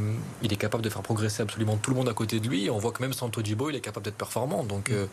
il 0.42 0.52
est 0.52 0.56
capable 0.56 0.82
de 0.82 0.88
faire 0.88 1.02
progresser 1.02 1.42
absolument 1.42 1.76
tout 1.76 1.90
le 1.90 1.96
monde 1.96 2.08
à 2.08 2.14
côté 2.14 2.40
de 2.40 2.48
lui. 2.48 2.70
on 2.70 2.78
voit 2.78 2.92
que 2.92 3.02
même 3.02 3.12
sans 3.12 3.28
Tojibo, 3.28 3.70
il 3.70 3.76
est 3.76 3.80
capable 3.80 4.04
d'être 4.04 4.16
performant. 4.16 4.64
Donc, 4.64 4.90
euh, 4.90 5.06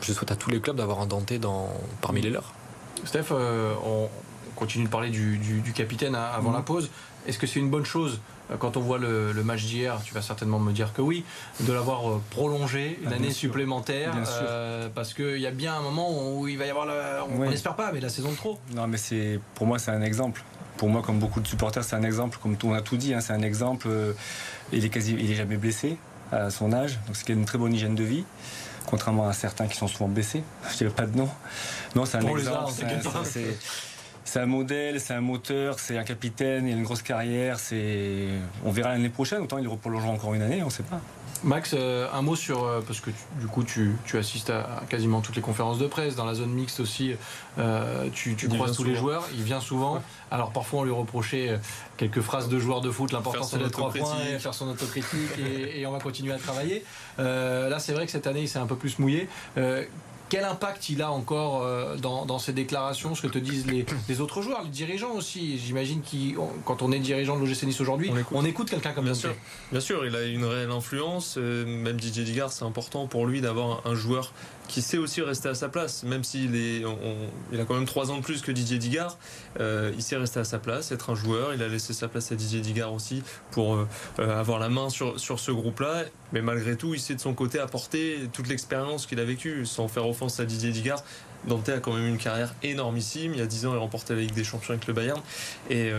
je 0.00 0.12
souhaite 0.12 0.32
à 0.32 0.36
tous 0.36 0.50
les 0.50 0.60
clubs 0.60 0.76
d'avoir 0.76 1.00
un 1.00 1.06
Dante 1.06 1.32
parmi 2.00 2.20
les 2.20 2.30
leurs. 2.30 2.52
Steph, 3.04 3.26
euh, 3.30 3.74
on 3.84 4.08
continue 4.58 4.84
de 4.84 4.90
parler 4.90 5.10
du, 5.10 5.72
capitaine 5.74 6.14
avant 6.14 6.52
la 6.52 6.60
pause. 6.60 6.90
Est-ce 7.26 7.38
que 7.38 7.46
c'est 7.46 7.60
une 7.60 7.70
bonne 7.70 7.84
chose 7.84 8.20
quand 8.58 8.76
on 8.76 8.80
voit 8.80 8.98
le, 8.98 9.32
match 9.44 9.64
d'hier 9.64 10.00
Tu 10.04 10.14
vas 10.14 10.22
certainement 10.22 10.58
me 10.58 10.72
dire 10.72 10.92
que 10.92 11.02
oui, 11.02 11.24
de 11.60 11.72
l'avoir 11.72 12.20
prolongé 12.30 12.98
une 13.02 13.12
ah, 13.12 13.16
année 13.16 13.30
supplémentaire, 13.30 14.12
parce 14.94 15.14
qu'il 15.14 15.38
y 15.38 15.46
a 15.46 15.50
bien 15.50 15.74
un 15.74 15.82
moment 15.82 16.08
où 16.10 16.48
il 16.48 16.58
va 16.58 16.66
y 16.66 16.70
avoir, 16.70 16.86
on 17.30 17.48
n'espère 17.48 17.76
pas, 17.76 17.92
mais 17.92 18.00
la 18.00 18.08
saison 18.08 18.30
de 18.30 18.36
trop. 18.36 18.58
Non, 18.74 18.86
mais 18.86 18.98
c'est 18.98 19.40
pour 19.54 19.66
moi 19.66 19.78
c'est 19.78 19.90
un 19.90 20.02
exemple 20.02 20.42
pour 20.78 20.88
moi, 20.88 21.02
comme 21.02 21.18
beaucoup 21.18 21.40
de 21.40 21.46
supporters, 21.46 21.84
c'est 21.84 21.96
un 21.96 22.04
exemple. 22.04 22.38
Comme 22.40 22.56
on 22.64 22.72
a 22.72 22.80
tout 22.80 22.96
dit, 22.96 23.12
hein, 23.12 23.20
c'est 23.20 23.34
un 23.34 23.42
exemple. 23.42 23.88
Euh, 23.90 24.14
il 24.72 24.84
est 24.84 24.88
quasi, 24.88 25.14
il 25.18 25.30
est 25.30 25.34
jamais 25.34 25.56
blessé 25.56 25.98
à 26.32 26.50
son 26.50 26.72
âge, 26.72 26.98
donc 27.06 27.16
c'est 27.16 27.32
une 27.32 27.44
très 27.44 27.58
bonne 27.58 27.74
hygiène 27.74 27.94
de 27.94 28.04
vie. 28.04 28.24
Contrairement 28.86 29.28
à 29.28 29.34
certains 29.34 29.66
qui 29.66 29.76
sont 29.76 29.88
souvent 29.88 30.08
blessés, 30.08 30.42
je 30.70 30.76
dirais 30.78 30.90
pas 30.90 31.06
de 31.06 31.16
nom. 31.16 31.28
Non, 31.94 32.06
c'est 32.06 32.16
un 32.16 32.26
exemple. 32.26 32.72
C'est 34.28 34.40
un 34.40 34.46
modèle, 34.46 35.00
c'est 35.00 35.14
un 35.14 35.22
moteur, 35.22 35.78
c'est 35.78 35.96
un 35.96 36.04
capitaine, 36.04 36.66
il 36.66 36.74
a 36.74 36.76
une 36.76 36.82
grosse 36.82 37.00
carrière. 37.00 37.58
C'est, 37.58 38.26
on 38.62 38.70
verra 38.70 38.90
l'année 38.90 39.08
prochaine. 39.08 39.40
Autant 39.40 39.56
il 39.56 39.66
reprolongera 39.66 40.10
encore 40.10 40.34
une 40.34 40.42
année, 40.42 40.62
on 40.62 40.66
ne 40.66 40.70
sait 40.70 40.82
pas. 40.82 41.00
Max, 41.44 41.72
euh, 41.72 42.08
un 42.12 42.20
mot 42.20 42.36
sur 42.36 42.64
euh, 42.64 42.80
parce 42.84 43.00
que 43.00 43.10
du 43.40 43.46
coup 43.46 43.62
tu, 43.62 43.96
assistes 44.18 44.50
à, 44.50 44.82
quasiment 44.90 45.20
toutes 45.20 45.36
les 45.36 45.42
conférences 45.42 45.78
de 45.78 45.86
presse 45.86 46.14
dans 46.14 46.26
la 46.26 46.34
zone 46.34 46.50
mixte 46.50 46.80
aussi. 46.80 47.14
Euh, 47.58 48.08
tu, 48.12 48.36
croises 48.48 48.76
tous 48.76 48.84
les 48.84 48.96
joueurs, 48.96 49.26
il 49.34 49.44
vient 49.44 49.60
souvent. 49.60 50.02
Alors 50.30 50.50
parfois 50.50 50.80
on 50.80 50.84
lui 50.84 50.92
reprochait 50.92 51.58
quelques 51.96 52.20
phrases 52.20 52.50
de 52.50 52.58
joueurs 52.58 52.82
de 52.82 52.90
foot. 52.90 53.12
L'important 53.12 53.44
c'est 53.44 53.58
d'être 53.58 53.70
trois 53.70 53.92
points, 53.92 54.16
et 54.30 54.38
faire 54.38 54.52
son 54.52 54.68
autocritique 54.68 55.38
et, 55.38 55.80
et, 55.80 55.86
on 55.86 55.92
va 55.92 56.00
continuer 56.00 56.34
à 56.34 56.38
travailler. 56.38 56.84
là 57.16 57.78
c'est 57.78 57.92
vrai 57.92 58.04
que 58.04 58.12
cette 58.12 58.26
année 58.26 58.42
il 58.42 58.48
s'est 58.48 58.58
un 58.58 58.66
peu 58.66 58.76
plus 58.76 58.98
mouillé. 58.98 59.26
Quel 60.28 60.44
impact 60.44 60.90
il 60.90 61.02
a 61.02 61.10
encore 61.10 61.62
euh, 61.62 61.96
dans, 61.96 62.38
ses 62.38 62.52
déclarations, 62.52 63.14
ce 63.14 63.22
que 63.22 63.28
te 63.28 63.38
disent 63.38 63.66
les, 63.66 64.20
autres 64.20 64.42
joueurs, 64.42 64.62
les 64.62 64.70
dirigeants 64.70 65.12
aussi? 65.12 65.58
J'imagine 65.58 66.02
que 66.02 66.38
quand 66.64 66.82
on 66.82 66.92
est 66.92 66.98
dirigeant 66.98 67.38
de 67.38 67.44
l'OGC 67.44 67.64
Nice 67.64 67.80
aujourd'hui, 67.80 68.10
on 68.32 68.44
écoute, 68.44 68.70
quelqu'un 68.70 68.92
comme 68.92 69.04
Bien 69.04 69.14
sûr, 69.14 69.34
bien 69.70 69.80
sûr, 69.80 70.04
il 70.06 70.14
a 70.14 70.24
une 70.24 70.44
réelle 70.44 70.70
influence. 70.70 71.36
Euh, 71.38 71.64
même 71.64 71.96
Didier 71.96 72.24
Digard, 72.24 72.52
c'est 72.52 72.64
important 72.64 73.06
pour 73.06 73.26
lui 73.26 73.40
d'avoir 73.40 73.82
un 73.86 73.94
joueur 73.94 74.32
qui 74.68 74.82
sait 74.82 74.98
aussi 74.98 75.22
rester 75.22 75.48
à 75.48 75.54
sa 75.54 75.68
place, 75.68 76.04
même 76.04 76.22
s'il 76.22 76.54
est, 76.54 76.82
il 77.52 77.60
a 77.60 77.64
quand 77.64 77.74
même 77.74 77.86
trois 77.86 78.10
ans 78.10 78.18
de 78.18 78.22
plus 78.22 78.42
que 78.42 78.52
Didier 78.52 78.78
Digard. 78.78 79.18
Euh, 79.58 79.90
il 79.96 80.02
sait 80.02 80.16
rester 80.16 80.38
à 80.40 80.44
sa 80.44 80.58
place, 80.58 80.92
être 80.92 81.10
un 81.10 81.14
joueur. 81.14 81.54
Il 81.54 81.62
a 81.62 81.68
laissé 81.68 81.94
sa 81.94 82.06
place 82.06 82.30
à 82.30 82.34
Didier 82.34 82.60
Digard 82.60 82.92
aussi 82.92 83.22
pour 83.50 83.74
euh, 83.74 83.88
euh, 84.18 84.38
avoir 84.38 84.58
la 84.58 84.68
main 84.68 84.90
sur, 84.90 85.18
sur 85.18 85.40
ce 85.40 85.50
groupe-là. 85.50 86.04
Mais 86.32 86.42
malgré 86.42 86.76
tout, 86.76 86.94
il 86.94 87.00
sait 87.00 87.14
de 87.14 87.20
son 87.20 87.32
côté 87.32 87.58
apporter 87.58 88.28
toute 88.32 88.46
l'expérience 88.48 89.06
qu'il 89.06 89.18
a 89.18 89.24
vécue, 89.24 89.64
sans 89.64 89.88
faire 89.88 90.06
offense 90.06 90.38
à 90.38 90.44
Didier 90.44 90.70
Digard. 90.70 91.02
Dante 91.46 91.68
a 91.70 91.78
quand 91.78 91.94
même 91.94 92.06
une 92.06 92.18
carrière 92.18 92.54
énormissime. 92.62 93.32
Il 93.32 93.38
y 93.38 93.42
a 93.42 93.46
dix 93.46 93.64
ans, 93.64 93.72
il 93.72 93.78
remportait 93.78 94.14
la 94.14 94.20
Ligue 94.20 94.34
des 94.34 94.44
Champions 94.44 94.74
avec 94.74 94.86
le 94.86 94.92
Bayern. 94.92 95.20
Et, 95.70 95.92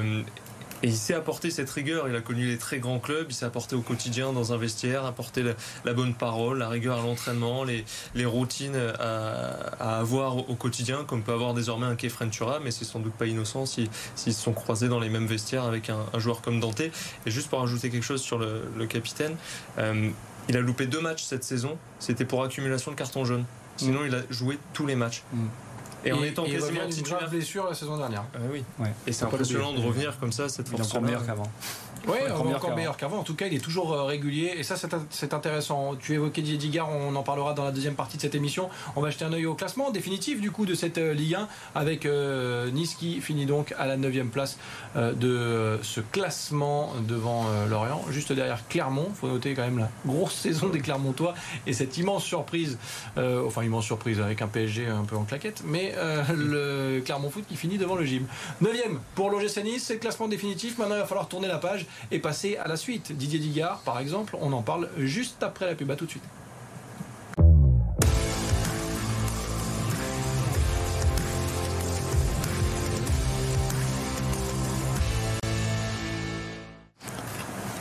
et 0.81 0.88
il 0.88 0.95
s'est 0.95 1.13
apporté 1.13 1.51
cette 1.51 1.69
rigueur. 1.69 2.07
Il 2.07 2.15
a 2.15 2.21
connu 2.21 2.45
les 2.48 2.57
très 2.57 2.79
grands 2.79 3.00
clubs. 3.00 3.27
Il 3.29 3.33
s'est 3.33 3.45
apporté 3.45 3.75
au 3.75 3.81
quotidien 3.81 4.31
dans 4.31 4.53
un 4.53 4.57
vestiaire, 4.57 5.05
apporté 5.05 5.43
la, 5.83 5.93
bonne 5.93 6.13
parole, 6.13 6.59
la 6.59 6.69
rigueur 6.69 7.00
à 7.00 7.01
l'entraînement, 7.01 7.63
les, 7.63 8.25
routines 8.25 8.77
à, 9.00 10.00
avoir 10.00 10.38
au 10.38 10.55
quotidien, 10.55 11.03
comme 11.05 11.24
peut 11.24 11.33
avoir 11.33 11.53
désormais 11.53 11.86
un 11.86 11.95
Kefren 11.95 12.31
Frentura. 12.31 12.59
Mais 12.59 12.71
c'est 12.71 12.86
sans 12.86 13.00
doute 13.00 13.13
pas 13.13 13.25
innocent 13.25 13.65
s'ils 13.65 13.89
se 14.15 14.31
sont 14.31 14.53
croisés 14.53 14.88
dans 14.88 15.00
les 15.00 15.09
mêmes 15.09 15.27
vestiaires 15.27 15.63
avec 15.63 15.89
un, 15.89 16.19
joueur 16.19 16.41
comme 16.41 16.59
Dante. 16.59 16.81
Et 16.81 16.91
juste 17.31 17.50
pour 17.50 17.62
ajouter 17.62 17.89
quelque 17.89 18.03
chose 18.03 18.21
sur 18.21 18.38
le, 18.38 18.86
capitaine, 18.88 19.36
euh, 19.77 20.09
il 20.48 20.57
a 20.57 20.62
loupé 20.62 20.88
deux 20.88 21.01
matchs 21.01 21.24
cette 21.24 21.43
saison. 21.43 21.77
C'était 22.00 22.25
pour 22.25 22.43
accumulation 22.43 22.91
de 22.91 22.95
cartons 22.95 23.25
jaunes. 23.25 23.45
Sinon, 23.77 24.00
il 24.05 24.15
a 24.15 24.21
joué 24.29 24.57
tous 24.74 24.86
les 24.86 24.95
matchs. 24.95 25.24
Mm. 25.31 25.48
Et, 26.06 26.12
en 26.12 26.24
étant 26.24 26.46
quasiment 26.46 26.88
titulaire. 26.89 27.29
blessure 27.29 27.68
la 27.68 27.75
saison 27.75 27.98
dernière. 27.98 28.24
Ah 28.34 28.39
oui. 28.51 28.63
Et 29.06 29.12
c'est 29.12 29.25
impressionnant 29.25 29.74
de 29.74 29.82
revenir 29.82 30.18
comme 30.20 30.32
ça 30.32 30.50
cette 30.50 30.70
force. 30.70 30.94
Il 30.94 31.01
meilleur 31.01 31.25
qu'avant. 31.25 31.50
Oui, 32.08 32.18
encore 32.53 32.75
meilleur 32.75 32.98
qu'avant. 32.98 33.20
En 33.20 33.24
tout 33.24 33.36
cas, 33.36 33.48
il 33.48 33.53
est 33.53 33.60
toujours 33.60 33.94
euh, 33.94 34.03
régulier. 34.03 34.53
Et 34.58 34.63
ça, 34.63 34.75
c'est 35.10 35.34
intéressant. 35.34 35.96
Tu 35.96 36.13
évoquais 36.13 36.41
Didier 36.41 36.58
Digard, 36.58 36.89
on 36.89 37.15
en 37.15 37.24
parlera 37.24 37.53
dans 37.53 37.63
la 37.63 37.72
deuxième 37.72 37.96
partie 37.96 38.18
de 38.18 38.22
cette 38.22 38.36
émission. 38.36 38.70
On 38.96 39.01
va 39.01 39.10
jeter 39.10 39.25
un 39.25 39.34
œil 39.34 39.46
au 39.46 39.56
classement 39.56 39.91
définitif 39.91 40.41
du 40.41 40.51
coup 40.51 40.65
de 40.65 40.74
cette 40.74 40.98
euh, 40.98 41.13
Ligue 41.13 41.36
1 41.36 41.48
avec 41.75 42.06
euh, 42.06 42.70
Nice 42.72 42.96
qui 42.96 43.22
finit 43.22 43.46
donc 43.46 43.74
à 43.77 43.86
la 43.86 43.98
9 43.98 44.10
place 44.32 44.58
de 44.96 45.79
ce 45.82 46.01
classement 46.01 46.94
devant 47.08 47.46
Lorient, 47.70 48.03
juste 48.10 48.34
derrière 48.34 48.68
Clermont. 48.68 49.08
Il 49.10 49.15
faut 49.15 49.27
noter 49.27 49.53
quand 49.53 49.62
même 49.62 49.77
la 49.77 49.89
grosse 50.06 50.34
saison 50.36 50.70
des 50.70 50.79
Clermontois 50.79 51.34
et 51.68 51.74
cette 51.74 51.98
immense 51.98 52.24
surprise, 52.24 52.77
enfin 53.18 53.63
immense 53.63 53.86
surprise 53.86 54.20
avec 54.20 54.41
un 54.41 54.48
PSG 54.48 54.88
un 54.88 55.03
peu 55.03 55.15
en 55.15 55.24
claquette, 55.24 55.63
mais 55.65 55.88
le 56.36 57.01
Clermont 57.01 57.29
Foot 57.29 57.46
qui 57.48 57.55
finit 57.55 57.77
devant 57.77 57.96
le 57.96 58.05
gym. 58.05 58.25
9 58.62 58.72
pour 59.15 59.29
l'OGC 59.29 59.63
Nice, 59.63 59.84
c'est 59.86 59.93
le 59.93 60.00
classement 60.00 60.27
définitif. 60.27 60.77
Maintenant, 60.77 60.96
il 60.96 61.01
va 61.01 61.05
falloir 61.05 61.27
tourner 61.27 61.48
la 61.48 61.58
page 61.58 61.86
et 62.12 62.19
passer 62.19 62.58
à 62.58 62.67
la 62.67 62.77
suite. 62.77 63.12
Didier 63.12 63.39
Digard, 63.39 63.79
par 63.79 64.00
exemple, 64.00 64.36
on 64.41 64.53
en 64.53 64.62
parle 64.62 64.89
juste 64.98 65.43
après 65.43 65.65
la 65.65 65.75
pub. 65.75 65.89
À 65.91 65.96
tout 65.96 66.05
de 66.05 66.12
suite. 66.12 66.24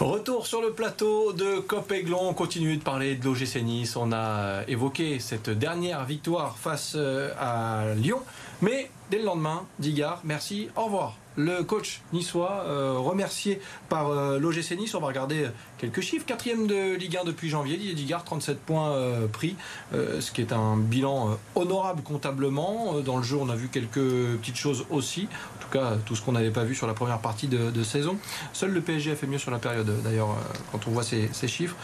Retour 0.01 0.47
sur 0.47 0.63
le 0.63 0.71
plateau 0.71 1.33
de 1.33 1.59
Copéglon. 1.59 2.21
On 2.23 2.33
continue 2.33 2.77
de 2.77 2.83
parler 2.83 3.17
de 3.17 3.25
l'OGC 3.25 3.57
Nice. 3.65 3.97
On 3.97 4.13
a 4.13 4.63
évoqué 4.69 5.19
cette 5.19 5.51
dernière 5.51 6.05
victoire 6.05 6.57
face 6.57 6.93
euh, 6.95 7.33
à 7.37 7.95
Lyon. 7.97 8.21
Mais 8.63 8.93
dès 9.11 9.19
le 9.19 9.25
lendemain, 9.25 9.67
Digard, 9.81 10.21
merci, 10.23 10.69
au 10.77 10.85
revoir 10.85 11.17
le 11.39 11.63
coach 11.63 12.01
niçois, 12.13 12.65
euh, 12.67 12.97
remercié 12.99 13.61
par 13.89 14.11
euh, 14.11 14.39
l'OGC 14.41 14.77
Nice. 14.77 14.95
On 14.95 15.01
va 15.01 15.07
regarder 15.07 15.47
quelques 15.79 16.01
chiffres. 16.01 16.27
Quatrième 16.27 16.67
de 16.67 16.97
Ligue 16.97 17.17
1 17.17 17.25
depuis 17.25 17.49
janvier, 17.49 17.77
Didier 17.77 17.95
Digard, 17.95 18.25
37 18.25 18.59
points 18.59 18.91
euh, 18.91 19.29
pris, 19.29 19.55
ce 19.93 20.31
qui 20.33 20.41
est 20.41 20.53
un 20.53 20.77
bilan 20.77 21.39
honorable 21.55 22.03
comptablement. 22.03 23.01
Dans 23.01 23.17
le 23.17 23.23
jeu, 23.23 23.37
on 23.41 23.49
a 23.49 23.55
vu 23.55 23.69
quelques 23.69 24.39
petites 24.41 24.57
choses 24.57 24.85
aussi. 24.91 25.29
En 25.57 25.63
tout 25.63 25.69
cas, 25.71 25.97
tout 26.05 26.17
ce 26.17 26.23
qu'on 26.23 26.33
n'avait 26.33 26.51
pas 26.51 26.65
vu 26.65 26.75
sur 26.75 26.89
la 26.89 26.95
première 26.95 27.21
partie 27.21 27.47
de, 27.47 27.83
saison. 27.85 28.19
Seul 28.53 28.73
le 28.73 28.81
PSG 28.81 29.13
a 29.13 29.17
fait 29.17 29.29
mieux 29.29 29.39
sur 29.39 29.53
la 29.53 29.59
période, 29.59 29.91
d'ailleurs, 30.03 30.35
quand 30.73 30.81
on 30.89 30.91
voit 30.91 31.05
ces, 31.05 31.31
chiffres. 31.47 31.77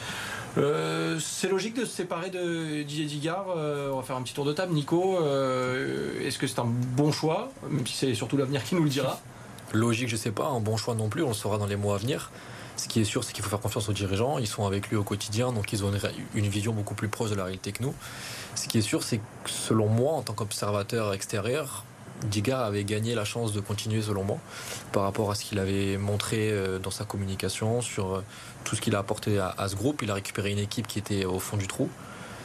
c'est 0.57 1.49
logique 1.49 1.77
de 1.77 1.85
se 1.85 1.95
séparer 1.95 2.31
de 2.31 2.83
Didier 2.83 3.07
Digard. 3.07 3.47
on 3.49 3.97
va 3.97 4.03
faire 4.03 4.17
un 4.17 4.23
petit 4.23 4.35
tour 4.35 4.45
de 4.45 4.53
table. 4.53 4.75
Nico, 4.75 5.19
est-ce 6.21 6.39
que 6.39 6.49
c'est 6.49 6.59
un 6.59 6.67
bon 6.67 7.13
choix 7.13 7.51
Même 7.71 7.87
si 7.87 7.95
c'est 7.95 8.15
surtout 8.15 8.37
l'avenir 8.37 8.65
qui 8.65 8.75
nous 8.75 8.83
le 8.83 8.91
dira? 8.91 9.21
Logique, 9.75 10.09
je 10.09 10.17
sais 10.17 10.31
pas, 10.31 10.47
un 10.47 10.61
bon 10.61 10.77
choix 10.77 10.95
non 10.95 11.09
plus, 11.09 11.23
on 11.23 11.29
le 11.29 11.35
saura 11.35 11.59
dans 11.59 11.67
les 11.67 11.77
mois 11.77 11.97
à 11.97 11.99
venir. 11.99 12.31
Ce 12.77 12.89
qui 12.89 13.01
est 13.01 13.05
sûr, 13.05 13.25
c'est 13.25 13.33
qu'il 13.33 13.43
faut 13.43 13.51
faire 13.51 13.61
confiance 13.61 13.89
aux 13.89 13.93
dirigeants. 13.93 14.39
Ils 14.39 14.47
sont 14.47 14.67
avec 14.67 14.89
lui 14.89 14.97
au 14.97 15.05
quotidien, 15.05 15.53
donc 15.53 15.73
ils 15.73 15.85
ont 15.85 15.93
une, 16.35 16.49
vision 16.49 16.73
beaucoup 16.73 16.95
plus 16.95 17.09
proche 17.09 17.31
de 17.31 17.35
la 17.35 17.45
réalité 17.45 17.73
que 17.73 17.83
nous. 17.83 17.95
Ce 18.55 18.69
qui 18.69 18.79
est 18.79 18.83
sûr, 18.83 19.03
c'est 19.03 19.19
que 19.19 19.51
selon 19.51 19.89
moi, 19.89 20.13
en 20.13 20.23
tant 20.23 20.33
qu'observateur 20.33 21.13
extérieur, 21.13 21.85
Digard 22.25 22.61
avait 22.61 22.85
gagné 22.85 23.15
la 23.15 23.25
chance 23.25 23.53
de 23.53 23.61
continuer 23.61 24.01
selon 24.01 24.25
moi 24.25 24.39
par 24.93 25.03
rapport 25.03 25.31
à 25.31 25.35
ce 25.35 25.45
qu'il 25.45 25.59
avait 25.59 25.99
montré 25.99 26.51
euh, 26.51 26.79
dans 26.79 26.93
sa 26.93 27.05
communication 27.05 27.81
sur 27.81 28.15
euh, 28.15 28.25
tout 28.63 28.77
ce 28.77 28.81
qu'il 28.81 28.95
a 28.95 28.99
apporté 29.01 29.39
à, 29.39 29.69
ce 29.69 29.75
groupe. 29.75 30.03
Il 30.03 30.11
a 30.11 30.15
récupéré 30.15 30.53
une 30.53 30.59
équipe 30.59 30.87
qui 30.87 30.99
était 30.99 31.25
au 31.25 31.41
fond 31.41 31.57
du 31.57 31.67
trou 31.67 31.91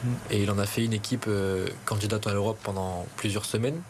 mm. 0.04 0.08
et 0.32 0.42
il 0.42 0.50
en 0.50 0.58
a 0.58 0.66
fait 0.66 0.84
une 0.84 0.92
équipe 0.92 1.26
euh, 1.28 1.68
candidate 1.86 2.26
à 2.26 2.32
l'Europe 2.32 2.58
pendant 2.62 3.06
plusieurs 3.16 3.44
semaines. 3.44 3.80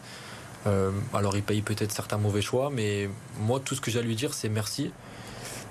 Euh, 0.67 0.91
alors 1.13 1.35
il 1.35 1.43
paye 1.43 1.61
peut-être 1.61 1.91
certains 1.91 2.17
mauvais 2.17 2.41
choix, 2.41 2.69
mais 2.69 3.09
moi 3.39 3.59
tout 3.63 3.75
ce 3.75 3.81
que 3.81 3.89
j'ai 3.91 3.99
à 3.99 4.01
lui 4.01 4.15
dire 4.15 4.33
c'est 4.33 4.49
merci. 4.49 4.91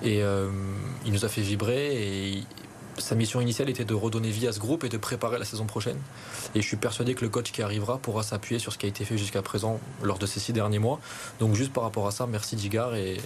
Et 0.02 0.22
euh, 0.22 0.50
il 1.04 1.12
nous 1.12 1.24
a 1.24 1.28
fait 1.28 1.42
vibrer 1.42 1.94
et 1.94 2.42
sa 2.98 3.14
mission 3.14 3.40
initiale 3.40 3.70
était 3.70 3.84
de 3.84 3.94
redonner 3.94 4.30
vie 4.30 4.46
à 4.46 4.52
ce 4.52 4.58
groupe 4.58 4.84
et 4.84 4.88
de 4.88 4.96
préparer 4.96 5.38
la 5.38 5.44
saison 5.44 5.66
prochaine. 5.66 5.98
Et 6.54 6.62
je 6.62 6.66
suis 6.66 6.76
persuadé 6.76 7.14
que 7.14 7.22
le 7.22 7.28
coach 7.28 7.52
qui 7.52 7.62
arrivera 7.62 7.98
pourra 7.98 8.22
s'appuyer 8.22 8.58
sur 8.58 8.72
ce 8.72 8.78
qui 8.78 8.86
a 8.86 8.88
été 8.88 9.04
fait 9.04 9.18
jusqu'à 9.18 9.42
présent 9.42 9.80
lors 10.02 10.18
de 10.18 10.26
ces 10.26 10.40
six 10.40 10.52
derniers 10.52 10.78
mois. 10.78 11.00
Donc 11.38 11.54
juste 11.54 11.72
par 11.72 11.84
rapport 11.84 12.06
à 12.06 12.10
ça, 12.10 12.26
merci 12.26 12.56
Digard 12.56 12.94
et 12.94 13.18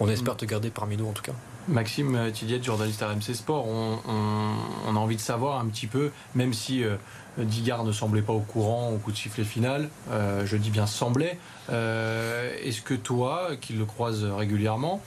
on 0.00 0.08
espère 0.08 0.36
te 0.36 0.44
garder 0.44 0.70
parmi 0.70 0.96
nous 0.96 1.06
en 1.06 1.12
tout 1.12 1.22
cas. 1.22 1.32
Maxime 1.68 2.30
Tilliette, 2.32 2.64
journaliste 2.64 3.02
RMC 3.02 3.34
Sport, 3.34 3.66
on, 3.68 4.96
a 4.96 4.98
envie 4.98 5.16
de 5.16 5.20
savoir 5.20 5.60
un 5.60 5.66
petit 5.66 5.86
peu, 5.86 6.10
même 6.34 6.54
si 6.54 6.82
euh, 6.82 6.96
Digard 7.44 7.84
ne 7.84 7.92
semblait 7.92 8.22
pas 8.22 8.32
au 8.32 8.40
courant 8.40 8.90
au 8.90 8.96
coup 8.96 9.12
de 9.12 9.16
sifflet 9.16 9.44
final. 9.44 9.88
Euh, 10.10 10.44
je 10.46 10.56
dis 10.56 10.70
bien 10.70 10.86
semblait. 10.86 11.38
Euh, 11.70 12.52
est-ce 12.62 12.82
que 12.82 12.94
toi, 12.94 13.50
qui 13.60 13.74
le 13.74 13.84
croises 13.84 14.24
régulièrement, 14.24 15.02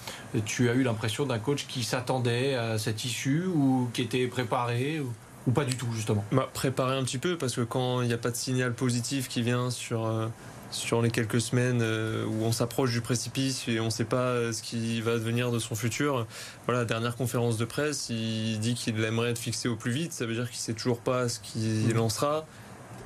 tu 0.46 0.70
as 0.70 0.74
eu 0.74 0.84
l'impression 0.84 1.26
d'un 1.26 1.40
coach 1.40 1.66
qui 1.68 1.84
s'attendait 1.84 2.56
à 2.56 2.78
cette 2.78 3.04
issue 3.04 3.46
ou 3.46 3.90
qui 3.94 4.02
était 4.02 4.28
préparé 4.28 5.02
ou, 5.48 5.52
pas 5.52 5.66
du 5.66 5.76
tout 5.76 5.88
justement? 5.94 6.24
Bah, 6.32 6.50
Préparé 6.54 6.96
un 6.96 7.04
petit 7.04 7.18
peu 7.18 7.38
parce 7.38 7.56
que 7.56 7.62
quand 7.62 8.02
il 8.02 8.08
n'y 8.08 8.14
a 8.14 8.18
pas 8.18 8.32
de 8.32 8.36
signal 8.36 8.74
positif 8.74 9.28
qui 9.28 9.42
vient 9.42 9.72
sur 9.72 10.06
euh, 10.06 10.28
sur 10.72 11.02
les 11.02 11.12
quelques 11.12 11.42
semaines 11.42 11.82
euh, 11.82 12.26
où 12.26 12.44
on 12.44 12.52
s'approche 12.52 12.92
du 12.92 13.02
précipice 13.02 13.68
et 13.68 13.80
on 13.80 13.86
ne 13.86 13.90
sait 13.90 14.06
pas 14.06 14.30
euh, 14.30 14.52
ce 14.52 14.62
qui 14.62 15.02
va 15.02 15.14
devenir 15.14 15.52
de 15.52 15.60
son 15.60 15.76
futur. 15.76 16.26
Voilà, 16.66 16.86
dernière 16.86 17.16
conférence 17.16 17.58
de 17.58 17.66
presse, 17.66 18.10
il 18.10 18.60
dit 18.60 18.74
qu'il 18.74 19.04
aimerait 19.04 19.32
être 19.32 19.40
fixé 19.40 19.68
au 19.68 19.76
plus 19.76 19.92
vite. 19.92 20.14
Ça 20.14 20.26
veut 20.26 20.34
dire 20.34 20.46
qu'il 20.46 20.58
ne 20.58 20.62
sait 20.62 20.74
toujours 20.74 21.00
pas 21.00 21.30
ce 21.30 21.40
qu'il 21.40 21.88
mmh. 21.88 21.94
lancera. 21.94 22.46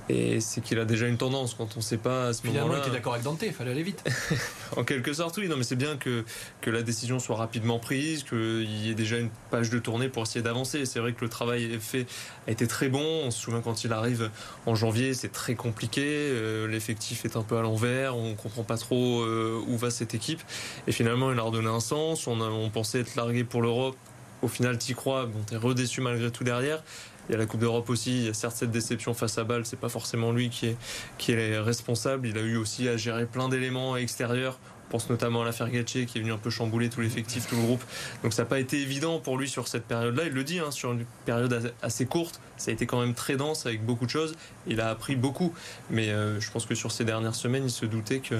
Et 0.07 0.39
c'est 0.39 0.61
qu'il 0.61 0.79
a 0.79 0.85
déjà 0.85 1.07
une 1.07 1.17
tendance 1.17 1.55
quand 1.55 1.69
on 1.75 1.79
ne 1.79 1.83
sait 1.83 1.97
pas 1.97 2.27
à 2.27 2.33
ce 2.33 2.45
moment-là. 2.45 2.63
Finalement, 2.63 2.83
il 2.83 2.87
était 2.87 2.95
d'accord 2.95 3.13
avec 3.13 3.23
Dante, 3.25 3.41
il 3.41 3.53
fallait 3.53 3.71
aller 3.71 3.83
vite. 3.83 4.03
en 4.77 4.83
quelque 4.83 5.13
sorte, 5.13 5.37
oui. 5.37 5.47
Non, 5.47 5.57
mais 5.57 5.63
c'est 5.63 5.75
bien 5.75 5.97
que, 5.97 6.23
que 6.61 6.69
la 6.69 6.83
décision 6.83 7.17
soit 7.17 7.35
rapidement 7.35 7.79
prise, 7.79 8.23
qu'il 8.23 8.85
y 8.85 8.91
ait 8.91 8.95
déjà 8.95 9.17
une 9.17 9.29
page 9.49 9.71
de 9.71 9.79
tournée 9.79 10.09
pour 10.09 10.23
essayer 10.23 10.43
d'avancer. 10.43 10.85
C'est 10.85 10.99
vrai 10.99 11.13
que 11.13 11.21
le 11.21 11.29
travail 11.29 11.79
fait 11.79 12.05
a 12.47 12.51
été 12.51 12.67
très 12.67 12.89
bon. 12.89 13.23
On 13.25 13.31
se 13.31 13.41
souvient 13.41 13.61
quand 13.61 13.83
il 13.83 13.93
arrive 13.93 14.29
en 14.67 14.75
janvier, 14.75 15.15
c'est 15.15 15.31
très 15.31 15.55
compliqué. 15.55 16.03
Euh, 16.05 16.67
l'effectif 16.67 17.25
est 17.25 17.35
un 17.35 17.43
peu 17.43 17.57
à 17.57 17.61
l'envers. 17.61 18.15
On 18.15 18.35
comprend 18.35 18.63
pas 18.63 18.77
trop 18.77 19.21
euh, 19.21 19.59
où 19.67 19.75
va 19.75 19.89
cette 19.89 20.13
équipe. 20.13 20.41
Et 20.87 20.91
finalement, 20.91 21.31
il 21.31 21.39
a 21.39 21.41
redonné 21.41 21.69
un 21.69 21.79
sens. 21.79 22.27
On, 22.27 22.39
on 22.41 22.69
pensait 22.69 22.99
être 22.99 23.15
largué 23.15 23.43
pour 23.43 23.63
l'Europe 23.63 23.97
au 24.41 24.47
final, 24.47 24.77
tu 24.77 24.93
crois, 24.93 25.25
bon, 25.25 25.39
es 25.51 25.57
redéçu 25.57 26.01
malgré 26.01 26.31
tout 26.31 26.43
derrière. 26.43 26.83
Il 27.29 27.33
y 27.33 27.35
a 27.35 27.37
la 27.37 27.45
Coupe 27.45 27.59
d'Europe 27.59 27.89
aussi. 27.89 28.19
Il 28.19 28.25
y 28.25 28.29
a 28.29 28.33
certes 28.33 28.55
cette 28.55 28.71
déception 28.71 29.13
face 29.13 29.37
à 29.37 29.43
Bâle. 29.43 29.65
C'est 29.65 29.79
pas 29.79 29.89
forcément 29.89 30.31
lui 30.31 30.49
qui 30.49 30.67
est, 30.67 30.77
qui 31.17 31.31
est 31.31 31.59
responsable. 31.59 32.27
Il 32.27 32.37
a 32.37 32.41
eu 32.41 32.57
aussi 32.57 32.87
à 32.87 32.97
gérer 32.97 33.25
plein 33.25 33.49
d'éléments 33.49 33.97
extérieurs. 33.97 34.59
On 34.87 34.91
pense 34.91 35.09
notamment 35.09 35.41
à 35.41 35.45
l'affaire 35.45 35.69
Gatché 35.69 36.05
qui 36.05 36.19
est 36.19 36.21
venu 36.21 36.31
un 36.31 36.37
peu 36.37 36.49
chambouler 36.49 36.89
tout 36.89 37.01
l'effectif, 37.01 37.47
tout 37.47 37.55
le 37.55 37.61
groupe. 37.61 37.83
Donc 38.23 38.33
ça 38.33 38.43
n'a 38.43 38.49
pas 38.49 38.59
été 38.59 38.79
évident 38.79 39.19
pour 39.19 39.37
lui 39.37 39.49
sur 39.49 39.67
cette 39.67 39.85
période-là. 39.85 40.25
Il 40.27 40.33
le 40.33 40.43
dit, 40.43 40.59
hein, 40.59 40.69
sur 40.69 40.91
une 40.91 41.05
période 41.25 41.73
assez 41.81 42.05
courte, 42.05 42.39
ça 42.57 42.69
a 42.69 42.73
été 42.73 42.85
quand 42.85 42.99
même 42.99 43.15
très 43.15 43.35
dense 43.35 43.65
avec 43.65 43.83
beaucoup 43.83 44.05
de 44.05 44.11
choses. 44.11 44.35
Il 44.67 44.79
a 44.79 44.89
appris 44.89 45.15
beaucoup. 45.15 45.53
Mais 45.89 46.09
euh, 46.09 46.39
je 46.39 46.51
pense 46.51 46.65
que 46.65 46.75
sur 46.75 46.91
ces 46.91 47.03
dernières 47.03 47.35
semaines, 47.35 47.63
il 47.65 47.71
se 47.71 47.87
doutait 47.87 48.19
que, 48.19 48.35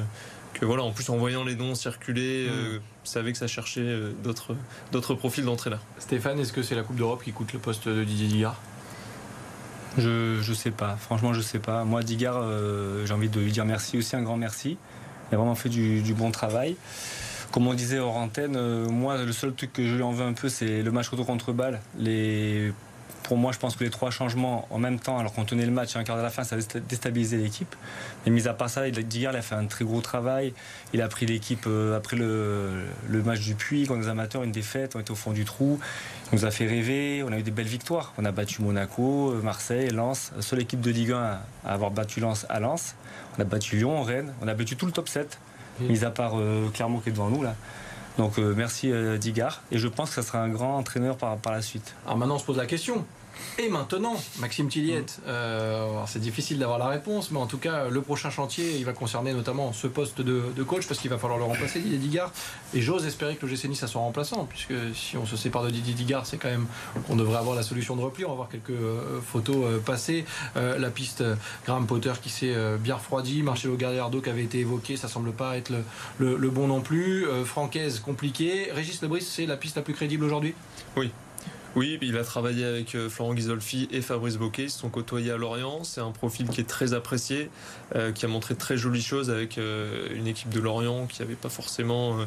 que 0.54 0.65
voilà, 0.65 0.84
en 0.84 0.92
plus 0.92 1.10
en 1.10 1.18
voyant 1.18 1.44
les 1.44 1.56
dons 1.56 1.74
circuler, 1.74 2.48
euh, 2.48 2.77
mm. 2.77 2.82
il 3.06 3.10
savait 3.10 3.32
que 3.32 3.39
ça 3.39 3.48
cherchait 3.48 3.82
euh, 3.82 4.12
d'autres, 4.24 4.56
d'autres 4.92 5.15
profils 5.15 5.44
d'entraîneur. 5.44 5.82
Stéphane, 5.98 6.39
est-ce 6.39 6.54
que 6.54 6.62
c'est 6.62 6.75
la 6.75 6.84
Coupe 6.84 6.98
d'Europe 6.98 7.24
qui 7.24 7.32
coûte 7.32 7.54
le 7.54 7.60
poste 7.60 7.88
de 7.88 8.04
Didier 8.04 8.27
Digard 8.27 8.62
je, 9.98 10.54
sais 10.54 10.72
pas, 10.72 10.96
franchement 10.96 11.34
je 11.34 11.42
sais 11.42 11.60
pas. 11.60 11.84
Moi 11.84 12.04
Digard, 12.04 12.44
j'ai 13.06 13.14
envie 13.14 13.30
de 13.30 13.40
lui 13.40 13.52
dire 13.52 13.66
merci 13.66 13.98
aussi, 13.98 14.16
un 14.16 14.22
grand 14.22 14.38
merci. 14.38 14.78
Il 15.32 15.36
a 15.36 15.38
vraiment 15.38 15.56
fait 15.56 15.70
du, 15.70 16.14
bon 16.14 16.32
travail. 16.32 16.75
Comme 17.52 17.68
on 17.68 17.74
disait 17.74 18.00
hors 18.00 18.18
antenne, 18.18 18.56
euh, 18.56 18.88
moi, 18.90 19.24
le 19.24 19.32
seul 19.32 19.54
truc 19.54 19.74
que 19.74 19.88
je 19.88 19.96
lui 19.96 20.04
en 20.04 20.12
veux 20.12 20.25
un 20.25 20.34
peu, 20.34 20.50
c'est 20.50 20.82
le 20.82 20.92
match 20.92 21.08
retour 21.10 21.25
contre 21.25 21.54
balle. 21.54 21.80
Les... 21.98 22.74
Pour 23.24 23.38
moi, 23.38 23.52
je 23.52 23.58
pense 23.58 23.76
que 23.76 23.84
les 23.84 23.90
trois 23.90 24.12
changements 24.12 24.68
en 24.70 24.78
même 24.78 25.00
temps, 25.00 25.18
alors 25.18 25.34
qu'on 25.34 25.46
tenait 25.46 25.66
le 25.66 25.72
match 25.72 25.96
à 25.96 26.00
un 26.00 26.04
quart 26.04 26.16
de 26.16 26.22
la 26.22 26.30
fin, 26.30 26.44
ça 26.44 26.58
a 26.58 26.80
déstabilisé 26.80 27.38
l'équipe. 27.38 27.76
Mais 28.24 28.32
mis 28.32 28.48
à 28.48 28.54
part 28.54 28.70
ça, 28.70 28.88
Digard 28.88 29.34
il 29.34 29.38
a 29.38 29.42
fait 29.42 29.56
un 29.56 29.66
très 29.66 29.84
gros 29.84 30.02
travail. 30.02 30.54
Il 30.94 31.02
a 31.02 31.08
pris 31.08 31.26
l'équipe 31.26 31.66
euh, 31.66 31.98
après 31.98 32.18
le, 32.18 32.84
match 33.10 33.40
du 33.40 33.56
Puy, 33.56 33.88
quand 33.88 33.96
les 33.96 34.10
amateurs, 34.10 34.44
une 34.44 34.52
défaite, 34.52 34.96
on 34.96 35.00
était 35.00 35.10
au 35.10 35.16
fond 35.16 35.32
du 35.32 35.44
trou. 35.44 35.80
Il 36.32 36.36
nous 36.36 36.46
a 36.46 36.52
fait 36.52 36.68
rêver. 36.68 37.24
On 37.28 37.32
a 37.32 37.40
eu 37.40 37.44
des 37.44 37.50
belles 37.50 37.66
victoires. 37.66 38.14
On 38.20 38.26
a 38.26 38.32
battu 38.32 38.62
Monaco, 38.62 39.32
euh, 39.32 39.42
Marseille, 39.42 39.90
Lens. 39.90 40.32
Seule 40.40 40.60
équipe 40.62 40.82
de 40.82 40.92
Ligue 40.92 41.14
1 41.14 41.18
à 41.66 41.74
avoir 41.74 41.90
battu 41.90 42.20
Lens 42.20 42.46
à 42.50 42.60
Lens. 42.60 42.96
On 43.38 43.42
a 43.42 43.46
battu 43.46 43.78
Lyon, 43.78 44.04
Rennes, 44.04 44.34
on 44.42 44.48
a 44.48 44.54
battu 44.54 44.76
tout 44.76 44.86
le 44.86 44.92
top 44.92 45.10
7, 45.10 45.40
mis 45.82 46.06
à 46.06 46.12
part 46.12 46.34
euh, 46.36 46.70
Clermont 46.74 47.00
qui 47.00 47.10
est 47.10 47.12
devant 47.12 47.30
nous 47.30 47.44
là. 47.44 47.56
Donc 48.18 48.40
euh, 48.40 48.54
merci 48.56 48.92
euh, 48.92 49.18
Digard 49.18 49.62
et 49.72 49.78
je 49.78 49.88
pense 49.88 50.10
que 50.10 50.16
ça 50.16 50.24
sera 50.24 50.40
un 50.40 50.50
grand 50.50 50.78
entraîneur 50.78 51.18
par, 51.18 51.38
par 51.38 51.54
la 51.54 51.62
suite. 51.62 51.96
Alors 52.06 52.18
maintenant 52.18 52.36
on 52.36 52.40
se 52.40 52.46
pose 52.46 52.58
la 52.58 52.66
question. 52.66 53.06
Et 53.58 53.70
maintenant, 53.70 54.22
Maxime 54.39 54.68
Tilliette, 54.68 55.22
euh, 55.27 55.88
c'est 56.08 56.20
difficile 56.20 56.60
d'avoir 56.60 56.77
la 56.77 56.88
réponse, 56.88 57.32
mais 57.32 57.39
en 57.39 57.46
tout 57.46 57.58
cas, 57.58 57.88
le 57.88 58.01
prochain 58.01 58.30
chantier, 58.30 58.75
il 58.77 58.84
va 58.84 58.92
concerner 58.92 59.34
notamment 59.34 59.72
ce 59.72 59.88
poste 59.88 60.20
de, 60.20 60.63
coach, 60.63 60.88
parce 60.88 61.00
qu'il 61.00 61.10
va 61.10 61.18
falloir 61.18 61.39
le 61.39 61.46
remplacer, 61.46 61.80
Didier 61.80 61.98
Digard. 61.98 62.32
Et 62.74 62.82
j'ose 62.82 63.06
espérer 63.06 63.38
que 63.38 63.46
le 63.46 63.51
GC 63.51 63.70
Nice 63.70 63.84
a 63.84 63.88
son 63.88 64.01
remplaçant, 64.01 64.46
puisque 64.46 64.74
si 64.94 65.15
on 65.15 65.25
se 65.25 65.38
sépare 65.38 65.63
de 65.63 65.70
Didier 65.70 65.94
Digard, 65.94 66.25
c'est 66.25 66.38
quand 66.38 66.50
même 66.50 66.68
qu'on 67.08 67.15
devrait 67.15 67.38
avoir 67.38 67.56
la 67.56 67.63
solution 67.63 67.96
de 67.96 68.01
repli. 68.01 68.25
On 68.25 68.30
va 68.30 68.36
voir 68.36 68.50
quelques 68.50 68.72
euh, 68.72 69.22
photos 69.22 69.56
euh, 69.63 69.80
passer. 69.80 70.25
la 70.56 70.89
piste 70.89 71.24
Graham 71.65 71.88
Potter 71.88 72.13
qui 72.22 72.30
s'est 72.30 72.56
bien 72.80 72.96
refroidi, 72.96 73.44
Marcelo 73.44 73.75
Gallardo 73.75 74.22
qui 74.22 74.30
avait 74.30 74.44
été 74.44 74.60
évoqué, 74.60 74.98
ça 74.98 75.08
semble 75.08 75.32
pas 75.32 75.58
être 75.58 75.72
le, 76.18 76.50
bon 76.50 76.68
non 76.68 76.82
plus. 76.82 77.25
Francaise, 77.46 78.00
compliqué. 78.00 78.72
Régis 78.74 79.01
Lebris, 79.01 79.22
c'est 79.22 79.46
la 79.46 79.58
piste 79.58 79.77
la 79.77 79.82
plus 79.82 79.94
crédible 79.94 80.25
aujourd'hui? 80.25 80.54
Oui, 80.98 81.12
oui, 81.75 82.00
il 82.01 82.17
a 82.17 82.24
travaillé 82.24 82.63
avec 82.63 82.96
euh, 82.96 83.10
Florent 83.10 83.34
Ghisolfi 83.34 83.89
et 83.91 84.01
Fabrice 84.01 84.38
Boquet. 84.38 84.63
Ils 84.63 84.70
se 84.70 84.79
sont 84.79 84.89
côtoyés 84.89 85.32
à 85.32 85.38
Lorient. 85.38 85.84
C'est 85.84 86.00
un 86.00 86.12
profil 86.12 86.48
qui 86.48 86.62
est 86.62 86.70
très 86.70 86.94
apprécié, 86.94 87.50
euh, 87.96 88.13
qui 88.13 88.24
a 88.24 88.29
montré 88.29 88.55
très 88.55 88.77
jolies 88.77 89.01
choses 89.01 89.29
avec 89.29 89.58
euh, 89.58 90.08
une 90.15 90.25
équipe 90.25 90.50
de 90.50 90.62
Lorient 90.62 91.05
qui 91.05 91.22
n'avait 91.22 91.36
pas 91.36 91.50
forcément 91.50 92.17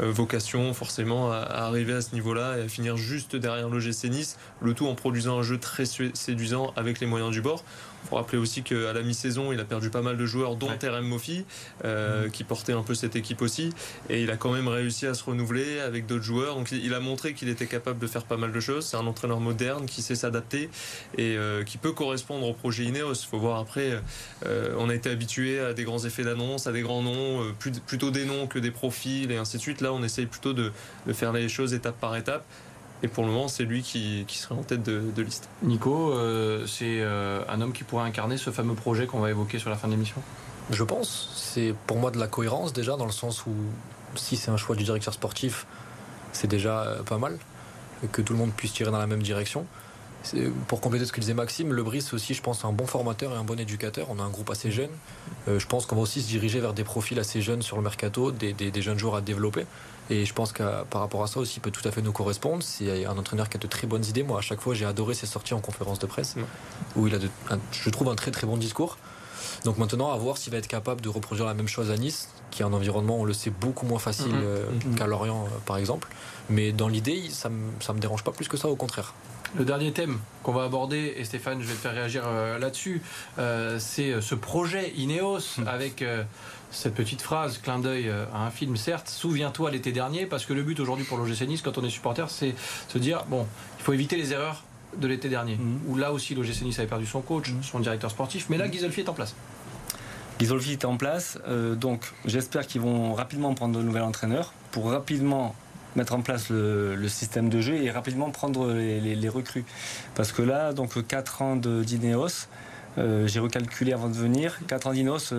vocation 0.00 0.74
forcément 0.74 1.30
à, 1.30 1.36
arriver 1.36 1.92
à 1.92 2.00
ce 2.00 2.14
niveau-là 2.14 2.58
et 2.58 2.62
à 2.62 2.68
finir 2.68 2.96
juste 2.96 3.36
derrière 3.36 3.68
l'OGC 3.68 4.10
Nice. 4.10 4.38
Le 4.60 4.74
tout 4.74 4.86
en 4.88 4.94
produisant 4.96 5.38
un 5.38 5.42
jeu 5.42 5.58
très 5.58 5.84
séduisant 5.84 6.72
avec 6.76 6.98
les 6.98 7.06
moyens 7.06 7.30
du 7.30 7.40
bord. 7.40 7.62
Il 8.04 8.08
faut 8.08 8.16
rappeler 8.16 8.38
aussi 8.38 8.62
qu'à 8.62 8.92
la 8.92 9.02
mi-saison, 9.02 9.52
il 9.52 9.58
a 9.58 9.64
perdu 9.64 9.90
pas 9.90 10.00
mal 10.00 10.16
de 10.16 10.26
joueurs, 10.26 10.54
dont 10.54 10.70
Terem 10.78 11.04
Mofi, 11.04 11.44
euh, 11.84 12.24
mhm. 12.24 12.30
qui 12.30 12.44
portait 12.44 12.72
un 12.72 12.82
peu 12.82 12.94
cette 12.94 13.16
équipe 13.16 13.42
aussi. 13.42 13.70
Et 14.08 14.22
il 14.22 14.30
a 14.30 14.36
quand 14.36 14.52
même 14.52 14.68
réussi 14.68 15.06
à 15.06 15.14
se 15.14 15.24
renouveler 15.24 15.80
avec 15.80 16.06
d'autres 16.06 16.22
joueurs. 16.22 16.54
Donc 16.54 16.70
il 16.70 16.94
a 16.94 17.00
montré 17.00 17.34
qu'il 17.34 17.48
était 17.48 17.66
capable 17.66 17.98
de 17.98 18.06
faire 18.06 18.24
pas 18.24 18.36
mal 18.36 18.52
de 18.52 18.60
choses. 18.60 18.86
C'est 18.86 18.96
un 18.96 19.06
entraîneur 19.06 19.40
moderne 19.40 19.86
qui 19.86 20.02
sait 20.02 20.14
s'adapter 20.14 20.70
et 21.18 21.36
euh, 21.36 21.64
qui 21.64 21.78
peut 21.78 21.92
correspondre 21.92 22.46
au 22.46 22.52
projet 22.52 22.84
Ineos. 22.84 23.14
Il 23.14 23.26
faut 23.26 23.38
voir 23.38 23.58
après, 23.58 24.00
euh, 24.44 24.74
on 24.78 24.88
a 24.88 24.94
été 24.94 25.10
habitué 25.10 25.58
à 25.58 25.72
des 25.72 25.82
grands 25.82 26.04
effets 26.04 26.22
d'annonce, 26.22 26.68
à 26.68 26.72
des 26.72 26.82
grands 26.82 27.02
noms, 27.02 27.52
plutôt 27.86 28.12
des 28.12 28.24
noms 28.24 28.46
que 28.46 28.60
des 28.60 28.70
profils 28.70 29.30
et 29.32 29.36
ainsi 29.36 29.56
de 29.56 29.62
suite. 29.62 29.80
Là, 29.80 29.92
on 29.92 30.04
essaye 30.04 30.26
plutôt 30.26 30.52
de 30.52 30.70
faire 31.12 31.32
les 31.32 31.48
choses 31.48 31.74
étape 31.74 31.98
par 31.98 32.14
étape. 32.14 32.44
Et 33.02 33.08
pour 33.08 33.24
le 33.24 33.30
moment, 33.30 33.48
c'est 33.48 33.64
lui 33.64 33.82
qui, 33.82 34.24
serait 34.28 34.54
en 34.54 34.62
tête 34.62 34.82
de, 34.82 35.22
liste. 35.22 35.48
Nico, 35.62 36.12
euh, 36.12 36.66
c'est 36.66 37.00
euh, 37.00 37.42
un 37.48 37.60
homme 37.60 37.72
qui 37.72 37.84
pourrait 37.84 38.04
incarner 38.04 38.38
ce 38.38 38.50
fameux 38.50 38.74
projet 38.74 39.06
qu'on 39.06 39.20
va 39.20 39.30
évoquer 39.30 39.58
sur 39.58 39.70
la 39.70 39.76
fin 39.76 39.88
de 39.88 39.92
l'émission? 39.92 40.22
Je 40.70 40.82
pense. 40.82 41.30
C'est 41.36 41.74
pour 41.86 41.98
moi 41.98 42.10
de 42.10 42.18
la 42.18 42.26
cohérence 42.26 42.72
déjà, 42.72 42.96
dans 42.96 43.06
le 43.06 43.12
sens 43.12 43.46
où 43.46 43.52
si 44.14 44.36
c'est 44.36 44.50
un 44.50 44.56
choix 44.56 44.76
du 44.76 44.84
directeur 44.84 45.12
sportif, 45.12 45.66
c'est 46.32 46.48
déjà 46.48 46.82
euh, 46.82 47.02
pas 47.02 47.18
mal. 47.18 47.38
Que 48.12 48.22
tout 48.22 48.32
le 48.32 48.38
monde 48.38 48.52
puisse 48.52 48.72
tirer 48.72 48.90
dans 48.90 48.98
la 48.98 49.06
même 49.06 49.22
direction. 49.22 49.66
Pour 50.66 50.80
compléter 50.80 51.06
ce 51.06 51.12
que 51.12 51.20
disait 51.20 51.34
Maxime, 51.34 51.72
Le 51.72 51.82
Brice 51.82 52.12
aussi, 52.12 52.34
je 52.34 52.42
pense, 52.42 52.64
un 52.64 52.72
bon 52.72 52.86
formateur 52.86 53.32
et 53.32 53.36
un 53.36 53.44
bon 53.44 53.58
éducateur. 53.60 54.08
On 54.10 54.18
a 54.18 54.22
un 54.22 54.28
groupe 54.28 54.50
assez 54.50 54.70
jeune. 54.72 54.90
je 55.46 55.66
pense 55.66 55.86
qu'on 55.86 55.96
va 55.96 56.02
aussi 56.02 56.20
se 56.20 56.26
diriger 56.26 56.58
vers 56.58 56.74
des 56.74 56.84
profils 56.84 57.18
assez 57.18 57.40
jeunes 57.40 57.62
sur 57.62 57.76
le 57.76 57.82
mercato, 57.82 58.32
des, 58.32 58.52
des 58.52 58.82
jeunes 58.82 58.98
joueurs 58.98 59.14
à 59.14 59.20
développer. 59.20 59.66
Et 60.08 60.24
je 60.24 60.32
pense 60.32 60.52
que 60.52 60.62
par 60.84 61.00
rapport 61.00 61.22
à 61.22 61.26
ça 61.26 61.40
aussi, 61.40 61.56
il 61.56 61.60
peut 61.60 61.70
tout 61.70 61.86
à 61.86 61.90
fait 61.90 62.02
nous 62.02 62.12
correspondre. 62.12 62.62
C'est 62.62 63.04
un 63.06 63.18
entraîneur 63.18 63.48
qui 63.48 63.56
a 63.56 63.60
de 63.60 63.66
très 63.66 63.86
bonnes 63.86 64.04
idées. 64.04 64.22
Moi, 64.22 64.38
à 64.38 64.42
chaque 64.42 64.60
fois, 64.60 64.74
j'ai 64.74 64.84
adoré 64.84 65.14
ses 65.14 65.26
sorties 65.26 65.54
en 65.54 65.60
conférence 65.60 65.98
de 65.98 66.06
presse, 66.06 66.36
où 66.94 67.06
il 67.06 67.14
a, 67.14 67.18
je 67.72 67.90
trouve, 67.90 68.08
un 68.08 68.14
très 68.14 68.30
très 68.30 68.46
bon 68.46 68.56
discours. 68.56 68.98
Donc 69.64 69.78
maintenant, 69.78 70.12
à 70.12 70.16
voir 70.16 70.38
s'il 70.38 70.52
va 70.52 70.58
être 70.58 70.68
capable 70.68 71.00
de 71.00 71.08
reproduire 71.08 71.46
la 71.46 71.54
même 71.54 71.68
chose 71.68 71.90
à 71.90 71.96
Nice, 71.96 72.28
qui 72.50 72.62
est 72.62 72.64
un 72.64 72.72
environnement, 72.72 73.18
on 73.18 73.24
le 73.24 73.32
sait, 73.32 73.50
beaucoup 73.50 73.86
moins 73.86 73.98
facile 73.98 74.32
mm-hmm. 74.32 74.44
Euh, 74.44 74.70
mm-hmm. 74.70 74.94
qu'à 74.94 75.06
Lorient, 75.06 75.44
euh, 75.44 75.48
par 75.64 75.76
exemple. 75.76 76.08
Mais 76.50 76.72
dans 76.72 76.88
l'idée, 76.88 77.24
ça 77.30 77.48
ne 77.48 77.94
me 77.94 78.00
dérange 78.00 78.22
pas 78.22 78.32
plus 78.32 78.48
que 78.48 78.56
ça, 78.56 78.68
au 78.68 78.76
contraire. 78.76 79.14
Le 79.54 79.64
dernier 79.64 79.92
thème 79.92 80.18
qu'on 80.42 80.52
va 80.52 80.64
aborder, 80.64 81.14
et 81.16 81.24
Stéphane, 81.24 81.62
je 81.62 81.66
vais 81.66 81.74
te 81.74 81.78
faire 81.78 81.94
réagir 81.94 82.24
euh, 82.26 82.58
là-dessus, 82.58 83.00
c'est 83.78 84.20
ce 84.20 84.34
projet 84.34 84.92
Ineos 84.96 85.58
mm. 85.58 85.68
avec 85.68 86.02
cette 86.70 86.94
petite 86.94 87.22
phrase, 87.22 87.58
clin 87.58 87.78
d'œil 87.78 88.08
euh, 88.08 88.24
à 88.34 88.44
un 88.44 88.50
film, 88.50 88.76
certes, 88.76 89.08
souviens-toi 89.08 89.70
l'été 89.70 89.92
dernier, 89.92 90.26
parce 90.26 90.44
que 90.44 90.52
le 90.52 90.62
but 90.62 90.78
aujourd'hui 90.80 91.04
pour 91.04 91.18
l'OGC 91.18 91.42
Nice, 91.46 91.62
quand 91.62 91.78
on 91.78 91.84
est 91.84 91.90
supporter, 91.90 92.28
c'est 92.28 92.54
se 92.88 92.98
dire, 92.98 93.24
bon, 93.28 93.46
il 93.78 93.82
faut 93.84 93.92
éviter 93.92 94.16
les 94.16 94.32
erreurs 94.32 94.64
de 94.96 95.06
l'été 95.06 95.28
dernier, 95.28 95.56
mhm. 95.56 95.80
où 95.86 95.96
là 95.96 96.12
aussi 96.12 96.34
l'OGC 96.34 96.62
Nice 96.62 96.78
avait 96.78 96.88
perdu 96.88 97.06
son 97.06 97.20
coach, 97.20 97.50
mhm. 97.50 97.62
son 97.62 97.80
directeur 97.80 98.10
sportif, 98.10 98.46
mais 98.48 98.58
là, 98.58 98.68
Ghisolfi 98.68 99.00
est 99.00 99.08
en 99.08 99.14
place. 99.14 99.34
Ghisolfi 100.38 100.72
est 100.72 100.84
en 100.84 100.96
place, 100.96 101.38
euh, 101.48 101.74
donc 101.74 102.12
j'espère 102.26 102.66
qu'ils 102.66 102.82
vont 102.82 103.14
rapidement 103.14 103.54
prendre 103.54 103.78
de 103.78 103.82
nouvel 103.82 104.02
entraîneur 104.02 104.52
pour 104.70 104.90
rapidement 104.90 105.54
mettre 105.96 106.14
en 106.14 106.20
place 106.20 106.50
le, 106.50 107.08
système 107.08 107.48
de 107.48 107.60
jeu 107.60 107.74
et 107.74 107.90
rapidement 107.90 108.30
prendre 108.30 108.72
les, 108.72 109.28
recrues. 109.28 109.64
Parce 110.14 110.32
que 110.32 110.42
là, 110.42 110.72
donc 110.72 111.06
4 111.06 111.42
ans 111.42 111.56
d'Ineos, 111.56 112.46
euh, 112.98 113.26
j'ai 113.26 113.40
recalculé 113.40 113.92
avant 113.92 114.08
de 114.08 114.14
venir, 114.14 114.58
4 114.68 114.86
ans 114.86 114.92
d'Inos, 114.92 115.34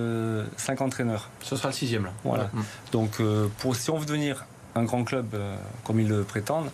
5 0.58 0.82
entraîneurs. 0.82 1.30
Ce 1.42 1.56
sera 1.56 1.70
le 1.70 1.74
sixième 1.74 2.06
là. 2.06 2.14
Voilà. 2.24 2.50
Mm. 2.54 2.62
Donc 2.92 3.20
euh, 3.20 3.48
pour, 3.60 3.76
si 3.76 3.90
on 3.90 3.98
veut 3.98 4.06
devenir 4.06 4.46
un 4.76 4.84
grand 4.84 5.04
club 5.04 5.28
euh, 5.34 5.56
comme 5.84 6.00
ils 6.00 6.08
le 6.08 6.24
prétendent, 6.24 6.70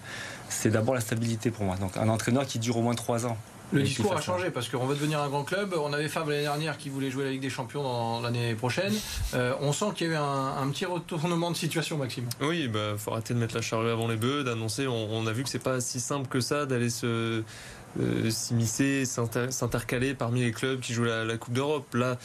c'est 0.50 0.70
d'abord 0.70 0.94
la 0.94 1.02
stabilité 1.02 1.52
pour 1.52 1.66
moi. 1.66 1.78
Donc 1.78 1.98
un 1.98 2.10
entraîneur 2.10 2.46
qui 2.46 2.60
dure 2.60 2.78
au 2.78 2.82
moins 2.82 2.96
3 2.96 3.26
ans. 3.26 3.38
Le 3.74 3.84
discours 3.84 4.16
a 4.16 4.22
changé 4.22 4.50
parce 4.52 4.70
qu'on 4.70 4.86
veut 4.86 4.96
devenir 4.96 5.20
un 5.20 5.30
grand 5.30 5.44
club. 5.44 5.76
On 5.78 5.92
avait 5.94 6.08
Fab 6.08 6.30
l'année 6.30 6.44
dernière 6.44 6.78
qui 6.78 6.90
voulait 6.90 7.10
jouer 7.10 7.26
la 7.26 7.32
Ligue 7.32 7.42
des 7.42 7.50
Champions 7.50 7.84
dans 7.84 8.22
l'année 8.22 8.56
prochaine. 8.56 8.94
on 9.34 9.74
sent 9.74 9.88
qu'il 9.96 10.08
y 10.08 10.10
a 10.12 10.14
eu 10.14 10.16
un, 10.18 10.68
petit 10.70 10.86
retournement 10.86 11.52
de 11.52 11.56
situation, 11.56 11.98
Maxime. 11.98 12.28
Oui, 12.42 12.62
il 12.64 12.72
bah, 12.72 12.94
faut 12.98 13.12
arrêter 13.12 13.34
de 13.34 13.40
mettre 13.40 13.56
la 13.56 13.62
charrue 13.62 13.90
avant 13.90 14.08
les 14.08 14.16
bœufs, 14.16 14.44
d'annoncer. 14.44 14.88
On, 14.88 15.14
on, 15.14 15.28
a 15.28 15.32
vu 15.32 15.44
que 15.44 15.50
c'est 15.50 15.60
pas 15.60 15.82
si 15.82 16.00
simple 16.00 16.28
que 16.28 16.40
ça 16.40 16.66
d'aller 16.66 16.90
se 16.90 17.44
euh, 18.00 18.32
s'immiscer, 18.32 19.06
s'intercaler 19.06 20.16
parmi 20.16 20.42
les 20.42 20.52
clubs 20.52 20.80
qui 20.80 20.94
jouent 20.94 21.04
la, 21.04 21.26
la 21.26 21.38
Coupe 21.38 21.54
d'Europe. 21.54 21.94
Là, 21.94 22.18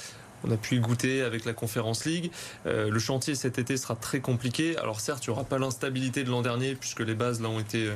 on 0.44 0.51
a 0.51 0.57
pu 0.57 0.77
y 0.77 0.81
goûter 0.81 1.22
avec 1.22 1.44
la 1.44 1.53
Conférence 1.53 2.05
League. 2.05 2.31
Euh, 2.66 2.90
le 2.90 2.98
chantier 2.98 3.35
cet 3.35 3.59
été 3.59 3.77
sera 3.77 3.96
très 3.96 4.20
compliqué. 4.20 4.77
Alors 4.79 5.01
certes, 5.01 5.27
il 5.27 5.31
n'y 5.31 5.35
aura 5.35 5.44
pas 5.44 5.59
l'instabilité 5.59 6.24
de 6.24 6.31
l'an 6.31 6.42
dernier 6.42 6.74
puisque 6.74 7.01
les 7.01 7.14
bases 7.14 7.40
là 7.40 7.48
ont 7.48 7.61
été, 7.61 7.88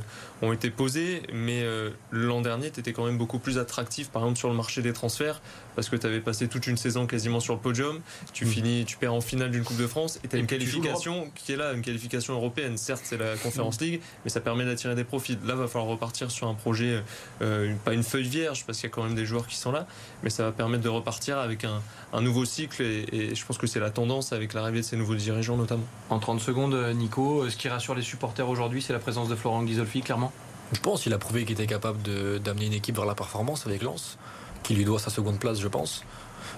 euh, 0.42 0.70
posées, 0.76 1.22
mais 1.32 1.62
euh, 1.62 1.90
l'an 2.10 2.40
dernier, 2.40 2.70
tu 2.70 2.80
étais 2.80 2.92
quand 2.92 3.04
même 3.04 3.18
beaucoup 3.18 3.38
plus 3.38 3.58
attractif, 3.58 4.10
par 4.10 4.22
exemple 4.22 4.38
sur 4.38 4.48
le 4.48 4.54
marché 4.54 4.82
des 4.82 4.92
transferts, 4.92 5.40
parce 5.76 5.88
que 5.88 5.96
tu 5.96 6.06
avais 6.06 6.20
passé 6.20 6.48
toute 6.48 6.66
une 6.66 6.76
saison 6.76 7.06
quasiment 7.06 7.40
sur 7.40 7.54
le 7.54 7.60
podium. 7.60 8.00
Tu 8.32 8.44
mm. 8.44 8.48
finis, 8.48 8.84
tu 8.84 8.96
perds 8.96 9.14
en 9.14 9.20
finale 9.20 9.50
d'une 9.50 9.64
Coupe 9.64 9.78
de 9.78 9.86
France 9.86 10.18
et 10.24 10.28
tu 10.28 10.36
as 10.36 10.38
une 10.38 10.46
qualification 10.46 11.30
qui 11.34 11.52
est 11.52 11.56
là, 11.56 11.72
une 11.72 11.82
qualification 11.82 12.34
européenne. 12.34 12.76
Certes, 12.76 13.02
c'est 13.04 13.18
la 13.18 13.36
Conférence 13.36 13.80
mm. 13.80 13.84
League, 13.84 14.00
mais 14.24 14.30
ça 14.30 14.40
permet 14.40 14.64
d'attirer 14.64 14.94
des 14.94 15.04
profits. 15.04 15.38
Là, 15.46 15.54
va 15.54 15.68
falloir 15.68 15.90
repartir 15.90 16.30
sur 16.30 16.48
un 16.48 16.54
projet, 16.54 17.02
pas 17.38 17.92
une 17.92 18.02
feuille 18.02 18.28
vierge, 18.28 18.64
parce 18.66 18.78
qu'il 18.78 18.88
y 18.88 18.92
a 18.92 18.94
quand 18.94 19.04
même 19.04 19.14
des 19.14 19.26
joueurs 19.26 19.46
qui 19.46 19.56
sont 19.56 19.70
là, 19.70 19.86
mais 20.22 20.30
ça 20.30 20.42
va 20.42 20.52
permettre 20.52 20.82
de 20.82 20.88
repartir 20.88 21.38
avec 21.38 21.64
un, 21.64 21.80
un 22.12 22.20
nouveau 22.20 22.32
nouveau 22.32 22.44
cycle 22.46 22.82
et, 22.82 23.34
je 23.34 23.44
pense 23.44 23.58
que 23.58 23.66
c'est 23.66 23.80
la 23.80 23.90
tendance 23.90 24.32
avec 24.32 24.54
l'arrivée 24.54 24.78
de 24.78 24.84
ces 24.84 24.96
nouveaux 24.96 25.14
dirigeants 25.14 25.56
notamment. 25.56 25.84
En 26.08 26.18
30 26.18 26.40
secondes, 26.40 26.74
Nico, 26.94 27.48
ce 27.48 27.56
qui 27.56 27.68
rassure 27.68 27.94
les 27.94 28.02
supporters 28.02 28.48
aujourd'hui, 28.48 28.80
c'est 28.80 28.94
la 28.94 28.98
présence 28.98 29.28
de 29.28 29.34
Florent 29.34 29.62
Ghisolfi, 29.62 30.00
clairement? 30.00 30.32
Je 30.72 30.80
pense 30.80 31.02
qu'il 31.02 31.12
a 31.12 31.18
prouvé 31.18 31.44
qu'il 31.44 31.52
était 31.52 31.66
capable 31.66 32.00
d'amener 32.40 32.66
une 32.66 32.72
équipe 32.72 32.96
vers 32.96 33.04
la 33.04 33.14
performance 33.14 33.66
avec 33.66 33.82
Lens, 33.82 34.16
qui 34.62 34.74
lui 34.74 34.84
doit 34.84 34.98
sa 34.98 35.10
seconde 35.10 35.38
place, 35.38 35.60
je 35.60 35.68
pense. 35.68 36.04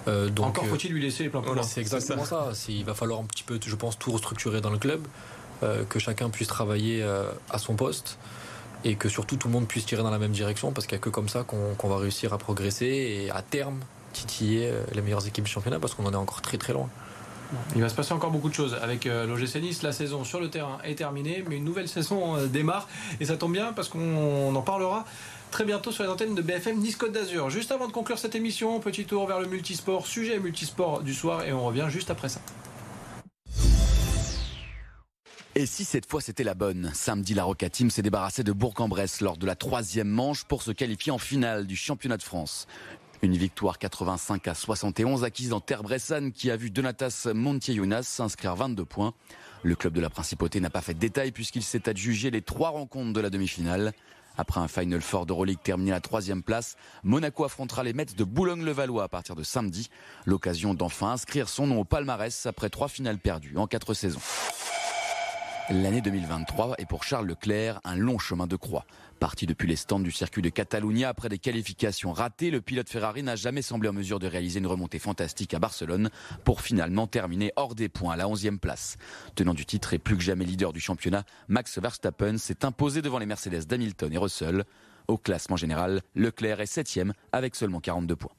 Euh, 0.09 0.29
donc, 0.29 0.47
Encore 0.47 0.67
faut-il 0.67 0.93
lui 0.93 1.03
laisser 1.03 1.25
les 1.25 1.29
plans 1.29 1.43
C'est 1.63 1.81
exactement 1.81 2.25
ça. 2.25 2.51
Il 2.69 2.85
va 2.85 2.95
falloir 2.95 3.21
un 3.21 3.25
petit 3.25 3.43
peu, 3.43 3.59
je 3.65 3.77
pense, 3.77 3.99
tout 3.99 4.13
restructurer 4.13 4.61
dans 4.61 4.71
le 4.71 4.79
club, 4.79 5.03
euh, 5.63 5.85
que 5.85 5.99
chacun 5.99 6.31
puisse 6.31 6.49
travailler 6.49 7.03
euh, 7.03 7.31
à 7.51 7.59
son 7.59 7.75
poste 7.75 8.19
et 8.85 8.97
que 8.97 9.09
surtout 9.09 9.37
tout 9.37 9.49
le 9.49 9.53
monde 9.55 9.67
puisse 9.67 9.87
tirer 9.87 10.03
dans 10.03 10.11
la 10.11 10.19
même 10.19 10.33
direction 10.33 10.73
parce 10.73 10.87
qu'il 10.87 10.97
n'y 10.97 11.01
a 11.01 11.05
que 11.05 11.09
comme 11.09 11.31
ça 11.31 11.43
qu'on 11.45 11.89
va 11.89 11.97
réussir 11.97 12.35
à 12.35 12.39
progresser 12.39 12.87
et 12.87 13.31
à 13.31 13.41
terme 13.41 13.81
titiller 14.13 14.71
les 14.93 15.01
meilleures 15.01 15.27
équipes 15.27 15.45
du 15.45 15.51
championnat 15.51 15.81
parce 15.81 15.95
qu'on 15.95 16.05
en 16.05 16.13
est 16.13 16.17
encore 16.17 16.43
très 16.43 16.59
très 16.59 16.73
loin. 16.75 16.89
Il 17.75 17.81
va 17.81 17.89
se 17.89 17.95
passer 17.95 18.13
encore 18.13 18.31
beaucoup 18.31 18.51
de 18.51 18.55
choses 18.55 18.77
avec 18.81 19.07
l'OGC 19.07 19.57
Nice. 19.57 19.83
La 19.83 19.93
saison 19.93 20.23
sur 20.23 20.39
le 20.39 20.51
terrain 20.51 20.79
est 20.85 20.97
terminée, 20.97 21.43
mais 21.49 21.57
une 21.57 21.65
nouvelle 21.65 21.89
saison 21.89 22.47
démarre 22.47 22.87
et 23.21 23.25
ça 23.25 23.37
tombe 23.37 23.53
bien 23.53 23.73
parce 23.73 23.89
qu'on 23.89 24.55
en 24.55 24.63
parlera 24.63 25.07
très 25.55 25.65
bientôt 25.65 25.93
sur 25.93 26.03
les 26.03 26.11
antennes 26.11 26.35
de 26.35 26.43
BFM 26.43 26.79
Nice 26.79 26.99
d'Azur. 26.99 27.49
Juste 27.49 27.71
avant 27.71 27.87
de 27.87 27.93
conclure 27.93 28.19
cette 28.19 28.35
émission, 28.35 28.81
petit 28.81 29.05
tour 29.05 29.25
vers 29.29 29.39
le 29.39 29.47
multisport, 29.47 30.05
sujet 30.05 30.41
multisport 30.41 31.01
du 31.05 31.15
soir 31.15 31.45
et 31.45 31.53
on 31.53 31.65
revient 31.65 31.87
juste 31.89 32.11
après 32.11 32.29
ça. 32.29 32.41
Et 35.55 35.67
si 35.67 35.85
cette 35.85 36.11
fois 36.11 36.21
c'était 36.21 36.43
la 36.43 36.55
bonne? 36.55 36.91
Samedi, 36.93 37.35
la 37.35 37.45
Roca 37.45 37.71
Team 37.71 37.89
s'est 37.89 38.03
débarrassée 38.03 38.43
de 38.43 38.51
Bourg-en-Bresse 38.51 39.21
lors 39.21 39.37
de 39.37 39.47
la 39.47 39.55
troisième 39.55 40.09
manche 40.09 40.43
pour 40.43 40.65
se 40.65 40.73
qualifier 40.73 41.13
en 41.13 41.19
finale 41.19 41.69
du 41.69 41.77
championnat 41.77 42.17
de 42.17 42.25
France. 42.25 42.67
Une 43.23 43.37
victoire 43.37 43.79
85 43.79 44.49
à 44.49 44.55
71 44.55 45.23
acquise 45.23 45.53
en 45.53 45.61
terre 45.61 45.85
bressane 45.85 46.33
qui 46.33 46.51
a 46.51 46.57
vu 46.57 46.71
Donatas 46.71 47.29
Montiel 47.33 48.03
s'inscrire 48.03 48.57
22 48.57 48.85
points. 48.85 49.15
Le 49.63 49.77
club 49.77 49.93
de 49.93 50.01
la 50.01 50.11
Principauté 50.11 50.59
n'a 50.59 50.69
pas 50.69 50.81
fait 50.81 50.95
de 50.95 50.99
détails 50.99 51.31
puisqu'il 51.31 51.63
s'est 51.63 51.89
adjugé 51.89 52.33
les 52.33 52.43
trois 52.43 52.71
rencontres 52.71 53.13
de 53.13 53.21
la 53.21 53.31
demi-finale. 53.31 53.93
Après 54.37 54.61
un 54.61 54.69
Final 54.69 55.01
Four 55.01 55.27
d'Euroleague 55.27 55.63
terminé 55.63 55.93
à 55.93 55.95
la 55.95 56.01
troisième 56.01 56.43
place, 56.43 56.77
Monaco 57.03 57.45
affrontera 57.45 57.85
les 57.85 57.93
Mets 57.93 58.07
de 58.17 58.25
Boulogne-le-Valois 58.25 59.05
à 59.05 59.09
partir 59.09 59.37
de 59.37 59.43
samedi. 59.43 59.91
L'occasion 60.27 60.75
d'enfin 60.75 61.13
inscrire 61.13 61.49
son 61.49 61.67
nom 61.67 61.81
au 61.81 61.85
palmarès 61.85 62.47
après 62.47 62.71
trois 62.71 62.89
finales 62.89 63.19
perdues 63.19 63.57
en 63.57 63.67
quatre 63.67 63.95
saisons. 63.95 64.21
L'année 65.71 66.03
2023 66.03 66.75
est 66.77 66.85
pour 66.85 67.05
Charles 67.05 67.27
Leclerc 67.27 67.81
un 67.85 67.97
long 67.97 68.19
chemin 68.19 68.47
de 68.47 68.55
croix. 68.55 68.85
Parti 69.19 69.47
depuis 69.47 69.67
les 69.67 69.77
stands 69.77 69.99
du 69.99 70.11
circuit 70.11 70.43
de 70.43 70.51
Catalunya 70.51 71.09
après 71.09 71.31
des 71.31 71.39
qualifications 71.39 72.13
ratées, 72.13 72.51
le 72.51 72.61
pilote 72.61 72.91
Ferrari 72.91 73.23
n'a 73.23 73.35
jamais 73.35 73.63
semblé 73.63 73.89
en 73.89 73.95
mesure 73.95 74.19
de 74.19 74.27
réaliser 74.27 74.59
une 74.59 74.67
remontée 74.67 74.99
fantastique 74.99 75.55
à 75.55 75.59
Barcelone 75.59 76.11
pour 76.45 76.61
finalement 76.61 77.07
terminer 77.07 77.51
hors 77.57 77.75
des 77.75 77.89
points 77.89 78.13
à 78.13 78.17
la 78.17 78.27
11e 78.27 78.59
place. 78.59 78.99
Tenant 79.37 79.55
du 79.55 79.65
titre 79.65 79.95
et 79.95 79.99
plus 79.99 80.19
que 80.19 80.23
jamais 80.23 80.45
leader 80.45 80.75
du 80.75 80.81
championnat, 80.81 81.25
Max 81.49 81.79
Verstappen 81.79 82.37
s'est 82.37 82.67
imposé 82.67 83.01
devant 83.01 83.19
les 83.19 83.27
Mercedes 83.27 83.65
d'Hamilton 83.67 84.13
et 84.13 84.19
Russell. 84.19 84.65
Au 85.09 85.17
classement 85.17 85.57
général, 85.57 86.03
Leclerc 86.15 86.61
est 86.61 86.77
7e 86.77 87.13
avec 87.33 87.57
seulement 87.57 87.81
42 87.81 88.17
points. 88.17 88.33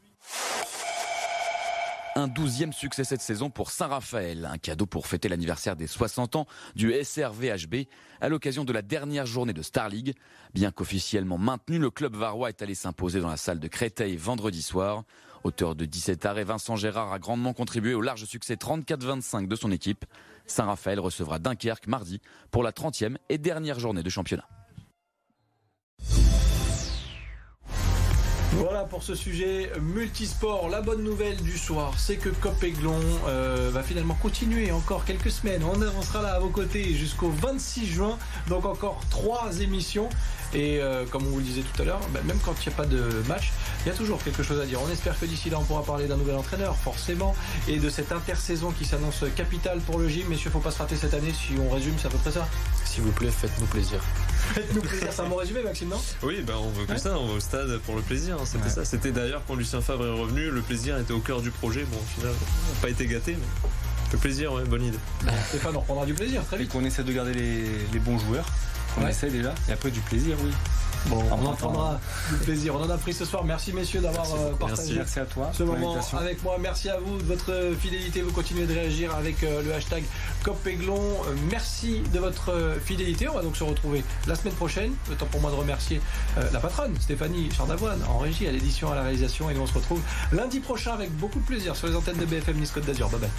Un 2.18 2.30
douzième 2.30 2.72
succès 2.72 3.04
cette 3.04 3.20
saison 3.20 3.50
pour 3.50 3.72
Saint-Raphaël, 3.72 4.46
un 4.50 4.58
cadeau 4.58 4.86
pour 4.86 5.06
fêter 5.06 5.28
l'anniversaire 5.28 5.76
des 5.76 5.86
60 5.86 6.38
ans 6.38 6.48
du 6.74 6.94
SRVHB 6.94 7.90
à 8.22 8.30
l'occasion 8.30 8.64
de 8.64 8.72
la 8.72 8.82
dernière 8.82 9.26
journée 9.26 9.52
de 9.52 9.62
Star 9.62 9.90
League. 9.90 10.16
Bien 10.54 10.72
qu'officiellement 10.72 11.38
maintenu, 11.38 11.78
le 11.78 11.90
club 11.90 12.16
varois 12.16 12.48
est 12.48 12.62
allé 12.62 12.74
s'imposer 12.74 13.20
dans 13.20 13.28
la 13.28 13.36
salle 13.36 13.60
de 13.60 13.68
Créteil 13.68 14.16
vendredi 14.16 14.62
soir. 14.62 15.04
Auteur 15.44 15.76
de 15.76 15.84
17 15.84 16.26
arrêts, 16.26 16.46
Vincent 16.46 16.78
Gérard 16.78 17.12
a 17.12 17.20
grandement 17.20 17.52
contribué 17.52 17.94
au 17.94 18.02
large 18.02 18.24
succès 18.24 18.56
34-25 18.56 19.50
de 19.50 19.56
son 19.58 19.72
équipe. 19.74 20.06
Saint-Raphaël 20.48 21.02
recevra 21.02 21.40
Dunkerque 21.40 21.88
mardi 21.88 22.22
pour 22.50 22.64
la 22.64 22.72
30e 22.72 23.18
et 23.28 23.38
dernière 23.38 23.78
journée 23.78 24.04
de 24.04 24.10
championnat. 24.10 24.48
Voilà 28.58 28.84
pour 28.84 29.04
ce 29.04 29.16
sujet 29.16 29.70
multisport. 29.82 30.70
La 30.70 30.82
bonne 30.82 31.04
nouvelle 31.04 31.36
du 31.38 31.58
soir, 31.58 31.94
c'est 31.98 32.16
que 32.16 32.30
Cop 32.30 32.64
Aiglon 32.64 33.00
euh, 33.28 33.70
va 33.72 33.84
finalement 33.84 34.14
continuer 34.14 34.72
encore 34.72 35.04
quelques 35.04 35.32
semaines. 35.32 35.62
On, 35.64 36.02
sera 36.02 36.22
là 36.22 36.36
à 36.36 36.40
vos 36.40 36.50
côtés 36.50 36.94
jusqu'au 36.94 37.30
26 37.30 37.86
juin, 37.86 38.18
donc 38.48 38.66
encore 38.66 39.02
trois 39.10 39.60
émissions. 39.60 40.08
Et 40.54 40.80
euh, 40.80 41.06
comme 41.10 41.26
on 41.26 41.30
vous 41.30 41.38
le 41.40 41.44
disait 41.44 41.62
tout 41.62 41.82
à 41.82 41.86
l'heure, 41.86 42.00
bah, 42.14 42.20
même 42.26 42.40
quand 42.44 42.54
il 42.64 42.70
n'y 42.70 42.74
a 42.74 42.78
pas 42.78 42.86
de 42.86 43.24
match, 43.28 43.52
il 43.86 43.90
y 43.90 43.92
a 43.92 43.96
toujours 43.96 44.24
quelque 44.24 44.44
chose 44.44 44.60
à 44.60 44.66
dire. 44.66 44.80
On 44.82 44.92
espère 44.92 45.20
que 45.20 45.26
d'ici 45.26 45.50
là, 45.50 45.60
on 45.60 45.64
pourra 45.64 45.84
parler 45.84 46.08
d'un 46.08 46.18
nouvel 46.18 46.36
entraîneur, 46.36 46.76
forcément, 46.78 47.36
et 47.68 47.80
de 47.80 47.90
cette 47.90 48.12
intersaison 48.12 48.72
qui 48.72 48.86
s'annonce 48.86 49.24
capitale 49.36 49.80
pour 49.80 50.00
le 50.00 50.08
gym. 50.08 50.28
Messieurs, 50.28 50.50
faut 50.50 50.60
pas 50.60 50.72
se 50.72 50.80
rater 50.80 50.96
cette 50.96 51.14
année. 51.14 51.34
Si 51.34 51.54
on 51.60 51.70
résume, 51.70 51.96
c'est 52.00 52.08
à 52.08 52.12
peu 52.12 52.18
près 52.18 52.32
ça. 52.32 52.48
S'il 52.86 53.04
vous 53.04 53.12
plaît, 53.12 53.32
faites-nous 53.32 53.68
plaisir. 53.68 54.00
Faites-nous 54.54 54.82
plaisir. 54.82 55.08
C'est 55.12 55.22
un 55.22 55.30
bon 55.30 55.36
résumé, 55.36 55.62
Maxime, 55.64 55.90
non? 55.90 56.02
Oui, 56.24 56.42
bah 56.46 56.54
on 56.62 56.70
veut 56.70 56.86
que 56.86 56.98
ça. 56.98 57.18
On 57.18 57.28
va 57.28 57.34
au 57.34 57.40
stade 57.40 57.78
pour 57.80 57.96
le 57.96 58.02
plaisir. 58.02 58.38
Hein, 58.40 58.46
c'était 58.46 58.70
ça. 58.70 58.86
C'était 58.86 59.12
d'ailleurs 59.12 59.42
quand 59.48 59.56
Lucien 59.56 59.82
Favre 59.82 60.06
est 60.06 60.20
revenu, 60.20 60.50
le 60.50 60.62
plaisir 60.62 60.98
était 60.98 61.14
au 61.14 61.20
cœur 61.20 61.42
du 61.42 61.52
projet. 61.52 61.84
Bon, 61.84 61.98
au 61.98 62.20
final, 62.20 62.34
on 62.34 62.76
n'a 62.76 62.82
pas 62.82 62.90
été 62.90 63.06
gâté, 63.08 63.34
mais. 63.34 63.70
Le 64.12 64.18
plaisir, 64.20 64.54
ouais, 64.54 64.64
bonne 64.64 64.84
idée. 64.84 64.98
Stéphane, 65.50 65.76
on 65.76 65.80
reprendra 65.80 66.06
du 66.06 66.14
plaisir 66.14 66.44
très 66.46 66.58
vite. 66.58 66.70
Et 66.70 66.72
qu'on 66.72 66.86
essaie 66.86 67.04
de 67.04 67.12
garder 67.12 67.34
les, 67.34 68.00
bons 68.00 68.18
joueurs. 68.20 68.46
On 68.98 69.08
essaie 69.08 69.30
déjà. 69.30 69.54
Et 69.70 69.74
après 69.74 69.92
du 69.92 70.00
plaisir, 70.02 70.38
oui. 70.44 70.52
Bon, 71.08 71.24
on 71.32 71.46
en 71.46 71.54
prendra 71.54 72.00
du 72.32 72.38
plaisir. 72.38 72.76
On 72.76 72.82
en 72.82 72.90
a 72.90 72.98
pris 72.98 73.14
ce 73.14 73.26
soir. 73.26 73.44
Merci 73.44 73.74
messieurs 73.74 74.02
d'avoir 74.02 74.26
euh, 74.34 74.54
partagé 74.54 74.96
merci. 74.96 75.20
à 75.20 75.26
toi 75.26 75.52
ce 75.54 75.64
moment 75.64 75.98
avec 76.18 76.44
moi. 76.44 76.58
Merci 76.60 76.90
à 76.90 76.98
vous 76.98 77.18
de 77.18 77.24
votre 77.24 77.74
fidélité. 77.80 78.22
Vous 78.22 78.32
continuez 78.32 78.66
de 78.66 78.74
réagir 78.74 79.14
avec 79.14 79.44
euh, 79.44 79.62
le 79.62 79.74
hashtag 79.74 80.04
COPEGLON. 80.44 80.96
Euh, 80.96 81.36
merci 81.52 82.02
de 82.12 82.20
votre 82.20 82.76
fidélité. 82.84 83.30
On 83.30 83.36
va 83.36 83.44
donc 83.44 83.56
se 83.56 83.64
retrouver 83.64 84.04
la 84.28 84.36
semaine 84.36 84.56
prochaine. 84.56 84.94
Le 85.10 85.16
temps 85.16 85.28
pour 85.28 85.42
moi 85.42 85.52
de 85.52 85.56
remercier 85.56 86.02
la 86.52 86.60
patronne 86.60 86.96
Stéphanie 87.00 87.50
Chardavoine 87.52 88.02
en 88.10 88.18
régie, 88.18 88.48
à 88.48 88.52
l'édition, 88.52 88.92
à 88.92 88.96
la 88.96 89.04
réalisation. 89.04 89.50
Et 89.50 89.54
nous 89.54 89.62
on 89.62 89.68
se 89.68 89.74
retrouve 89.74 90.02
lundi 90.32 90.60
prochain 90.60 90.94
avec 90.94 91.12
beaucoup 91.18 91.40
de 91.40 91.46
plaisir 91.46 91.76
sur 91.76 91.88
les 91.88 91.96
antennes 91.96 92.18
de 92.18 92.26
BFM 92.26 92.58
Nice 92.58 92.72
Côte 92.72 92.86
d'Azur. 92.86 93.10
Bye 93.10 93.22
bye. 93.22 93.30